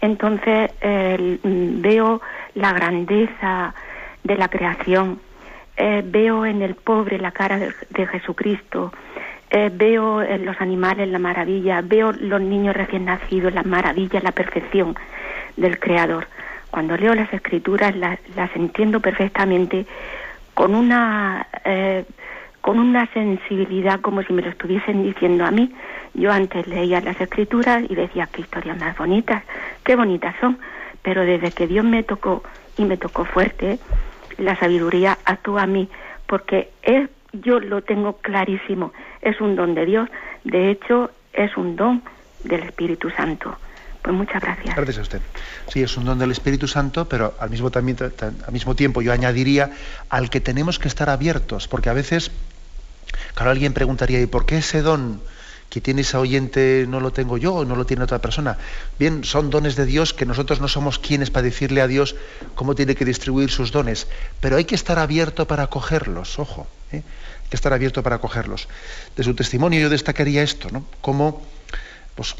[0.00, 2.20] Entonces mm, veo
[2.54, 3.74] la grandeza
[4.22, 5.20] de la creación,
[5.76, 8.92] eh, veo en el pobre la cara de, Jesucristo,
[9.50, 14.32] eh, veo en los animales la maravilla, veo los niños recién nacidos, la maravilla, la
[14.32, 14.96] perfección
[15.56, 16.26] del Creador.
[16.70, 18.18] Cuando leo las escrituras las,
[18.56, 19.86] entiendo perfectamente
[20.54, 22.04] con una eh,
[22.64, 25.70] con una sensibilidad como si me lo estuviesen diciendo a mí.
[26.14, 29.44] Yo antes leía las escrituras y decía qué historias más bonitas,
[29.84, 30.58] qué bonitas son,
[31.02, 32.42] pero desde que Dios me tocó
[32.78, 33.78] y me tocó fuerte,
[34.38, 35.90] la sabiduría actúa a mí,
[36.26, 40.08] porque es, yo lo tengo clarísimo, es un don de Dios,
[40.44, 42.02] de hecho es un don
[42.44, 43.58] del Espíritu Santo.
[44.04, 44.76] Pues muchas gracias.
[44.76, 45.22] Gracias a usted.
[45.72, 47.70] Sí, es un don del Espíritu Santo, pero al mismo,
[48.76, 49.70] tiempo yo añadiría
[50.10, 52.30] al que tenemos que estar abiertos, porque a veces
[53.34, 55.20] Claro, alguien preguntaría, ¿y por qué ese don
[55.70, 58.58] que tiene ese oyente no lo tengo yo o no lo tiene otra persona?
[58.98, 62.14] Bien, son dones de Dios que nosotros no somos quienes para decirle a Dios
[62.54, 64.06] cómo tiene que distribuir sus dones,
[64.40, 67.02] pero hay que estar abierto para acogerlos, ojo, ¿eh?
[67.42, 68.68] hay que estar abierto para acogerlos.
[69.16, 70.84] De su testimonio yo destacaría esto, ¿no?
[71.00, 71.42] Cómo,
[72.14, 72.34] pues,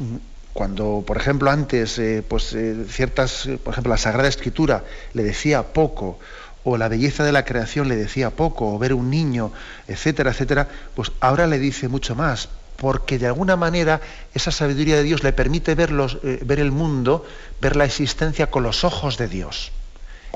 [0.55, 5.73] cuando, por ejemplo, antes, eh, pues, eh, ciertas, por ejemplo, la Sagrada Escritura le decía
[5.73, 6.17] poco,
[6.63, 9.51] o la belleza de la creación le decía poco, o ver un niño,
[9.89, 12.47] etcétera, etcétera, pues ahora le dice mucho más,
[12.77, 13.99] porque de alguna manera
[14.33, 15.91] esa sabiduría de Dios le permite ver,
[16.23, 17.25] eh, ver el mundo,
[17.59, 19.73] ver la existencia con los ojos de Dios.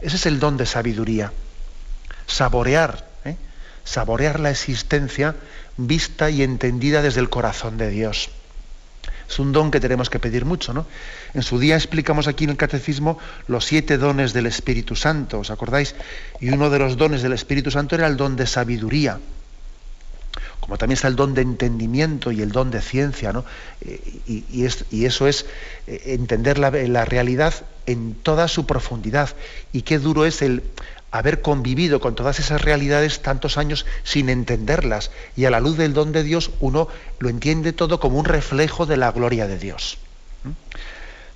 [0.01, 1.32] Ese es el don de sabiduría.
[2.28, 3.38] Saborear, ¿eh?
[3.86, 5.38] saborear la existencia
[5.78, 8.32] vista y entendida desde el corazón de Dios.
[9.30, 10.88] Es un don que tenemos que pedir mucho, ¿no?
[11.36, 15.52] En su día explicamos aquí en el Catecismo los siete dones del Espíritu Santo, ¿os
[15.52, 15.94] acordáis?
[16.42, 19.20] Y uno de los dones del Espíritu Santo era el don de sabiduría.
[20.60, 23.46] Como también está el don de entendimiento y el don de ciencia, ¿no?
[23.82, 25.46] Eh, y, eso es
[25.86, 27.54] eh, entender la, la realidad
[27.86, 29.30] en toda su profundidad.
[29.74, 30.64] Y qué duro es el
[31.12, 35.93] haber convivido con todas esas realidades tantos años sin entenderlas y a la luz del
[35.93, 36.88] don de Dios uno
[37.20, 39.97] lo entiende todo como un reflejo de la gloria de Dios.
[40.43, 40.49] ¿Mm?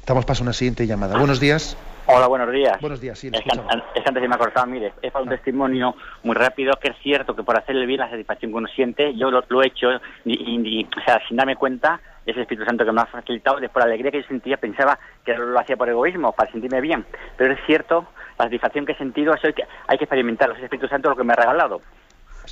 [0.05, 1.17] Damos paso a una siguiente llamada.
[1.17, 1.77] Buenos días.
[2.05, 2.81] Hola, buenos días.
[2.81, 5.35] Buenos días, sí, es, que, antes se me ha cortado, mire, es para un ah.
[5.35, 9.15] testimonio muy rápido, que es cierto que por hacerle bien la satisfacción que uno siente,
[9.15, 9.87] yo lo, he hecho,
[10.25, 13.89] y, o sea, sin darme cuenta, ese Espíritu Santo que me ha facilitado, después la
[13.89, 17.05] alegría que yo sentía, pensaba que lo hacía por egoísmo, para sentirme bien,
[17.37, 18.05] pero es cierto
[18.37, 21.15] la satisfacción que he sentido, eso hay que, hay que experimentarlo, ese Espíritu Santo lo
[21.15, 21.81] que me ha regalado.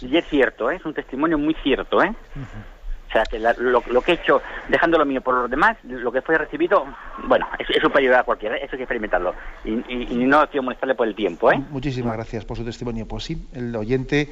[0.02, 0.78] Y es cierto, ¿eh?
[0.78, 2.14] es un testimonio muy cierto, ¿eh?
[3.10, 6.38] O sea, que lo, que he hecho, dejándolo mío por los demás, lo que fue
[6.38, 6.86] recibido,
[7.28, 9.36] bueno, es, superior a cualquiera, eso hay que experimentarlo.
[9.66, 9.76] Y,
[10.26, 11.62] no quiero molestarle por el tiempo, ¿eh?
[11.72, 13.06] Muchísimas gracias por su testimonio.
[13.06, 14.30] Pues sí, el oyente,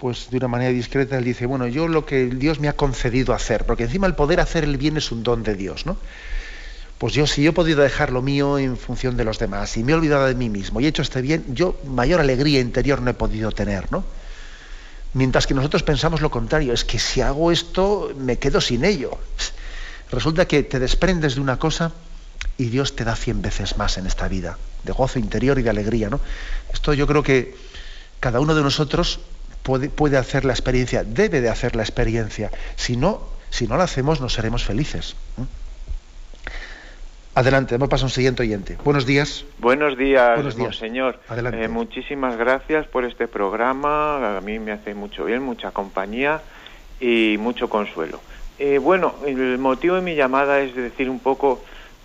[0.00, 3.32] pues de una manera discreta, él dice, bueno, yo lo que Dios me ha concedido
[3.32, 5.96] hacer, porque encima el poder hacer el bien es un don de Dios, ¿no?
[6.98, 9.84] Pues yo si yo he podido dejar lo mío en función de los demás y
[9.84, 13.02] me he olvidado de mí mismo y he hecho este bien, yo mayor alegría interior
[13.02, 14.04] no he podido tener, ¿no?
[15.12, 19.18] Mientras que nosotros pensamos lo contrario, es que si hago esto me quedo sin ello.
[20.10, 21.92] Resulta que te desprendes de una cosa
[22.58, 25.70] y Dios te da cien veces más en esta vida, de gozo interior y de
[25.70, 26.20] alegría, ¿no?
[26.72, 27.56] Esto yo creo que
[28.20, 29.20] cada uno de nosotros
[29.62, 32.50] puede, puede hacer la experiencia, debe de hacer la experiencia.
[32.76, 33.20] Si no,
[33.50, 35.16] si no la hacemos, no seremos felices.
[37.36, 38.78] Adelante, hemos pasado a un siguiente oyente.
[38.82, 39.44] Buenos días.
[39.58, 40.40] Buenos días,
[40.78, 41.20] señor.
[41.28, 41.64] Adelante.
[41.64, 44.38] Eh, muchísimas gracias por este programa.
[44.38, 46.40] A mí me hace mucho bien, mucha compañía
[46.98, 48.22] y mucho consuelo.
[48.58, 51.62] Eh, bueno, el motivo de mi llamada es decir un poco.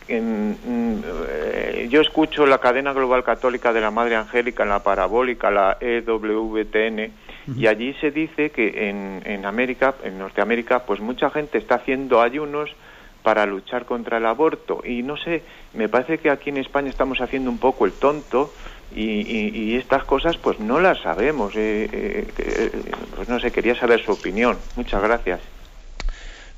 [0.09, 5.77] Eh, yo escucho la cadena global católica de la Madre Angélica en la parabólica, la
[5.79, 7.09] EWTN,
[7.55, 12.21] y allí se dice que en, en América, en Norteamérica, pues mucha gente está haciendo
[12.21, 12.75] ayunos
[13.24, 14.82] para luchar contra el aborto.
[14.86, 15.43] Y no sé,
[15.74, 18.51] me parece que aquí en España estamos haciendo un poco el tonto
[18.95, 21.55] y, estas cosas pues no las sabemos.
[21.55, 22.72] Eh, eh, eh,
[23.15, 24.57] pues no sé, quería saber su opinión.
[24.76, 25.39] Muchas gracias.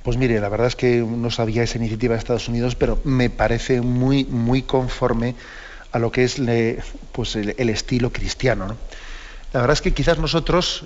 [0.03, 3.29] Pues mire, la verdad es que no sabía esa iniciativa de Estados Unidos, pero me
[3.29, 5.35] parece muy, muy conforme
[5.93, 6.41] a lo que es
[7.11, 8.75] pues el, estilo cristiano.
[9.53, 10.85] La verdad es que quizás nosotros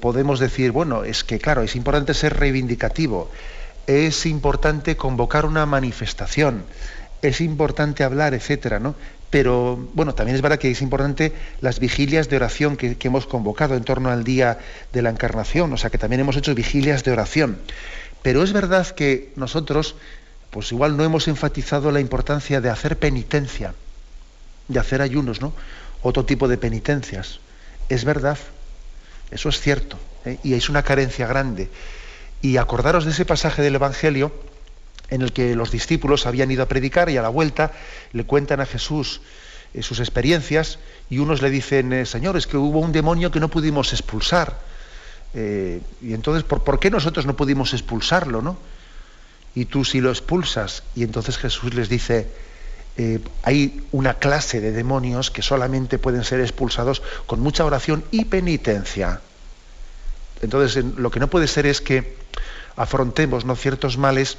[0.00, 3.30] podemos decir, bueno, es que claro, es importante ser reivindicativo,
[3.88, 6.62] es importante convocar una manifestación,
[7.22, 8.94] es importante hablar, etcétera, ¿no?
[9.30, 13.76] Pero bueno, también es verdad que es importante las vigilias de oración que, hemos convocado
[13.76, 14.58] en torno al día
[14.92, 17.58] de la encarnación, o sea que también hemos hecho vigilias de oración.
[18.22, 19.96] Pero es verdad que nosotros,
[20.50, 23.74] pues igual no hemos enfatizado la importancia de hacer penitencia.
[24.68, 25.54] de hacer ayunos, ¿no?
[26.02, 27.40] Otro tipo de penitencias.
[27.88, 28.36] Es verdad,
[29.30, 30.36] eso es cierto, ¿eh?
[30.42, 31.70] y es una carencia grande.
[32.40, 34.32] Y acordaros de ese pasaje del Evangelio
[35.10, 37.72] en el que los discípulos habían ido a predicar y a la vuelta
[38.12, 39.20] le cuentan a Jesús
[39.74, 40.78] eh, sus experiencias
[41.10, 44.58] y unos le dicen, eh, Señor, es que hubo un demonio que no pudimos expulsar.
[45.34, 48.40] y entonces, ¿por, ¿por, qué nosotros no pudimos expulsarlo?
[48.40, 48.56] ¿no?
[49.54, 50.82] Y tú sí lo expulsas.
[50.94, 52.28] Y entonces Jesús les dice,
[53.00, 58.24] eh, hay una clase de demonios que solamente pueden ser expulsados con mucha oración y
[58.24, 59.20] penitencia.
[60.42, 62.16] Entonces, lo que no puede ser es que
[62.76, 63.56] afrontemos ¿no?
[63.56, 64.38] ciertos males.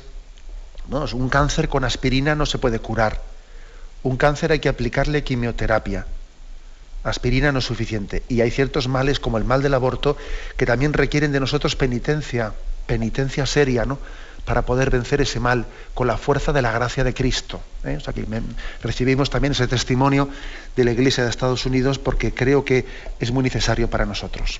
[0.90, 3.22] Un cáncer con aspirina no se puede curar.
[4.02, 6.06] Un cáncer hay que aplicarle quimioterapia.
[7.04, 8.24] Aspirina no es suficiente.
[8.28, 10.18] Y hay ciertos males, como el mal del aborto,
[10.58, 12.54] que también requieren de nosotros penitencia,
[12.88, 14.00] penitencia seria, ¿no?
[14.46, 17.62] para poder vencer ese mal con la fuerza de la gracia de Cristo.
[17.84, 18.00] ¿eh?
[18.82, 20.28] Recibimos también ese testimonio
[20.76, 22.86] de la Iglesia de Estados Unidos porque creo que
[23.20, 24.60] es muy necesario para nosotros.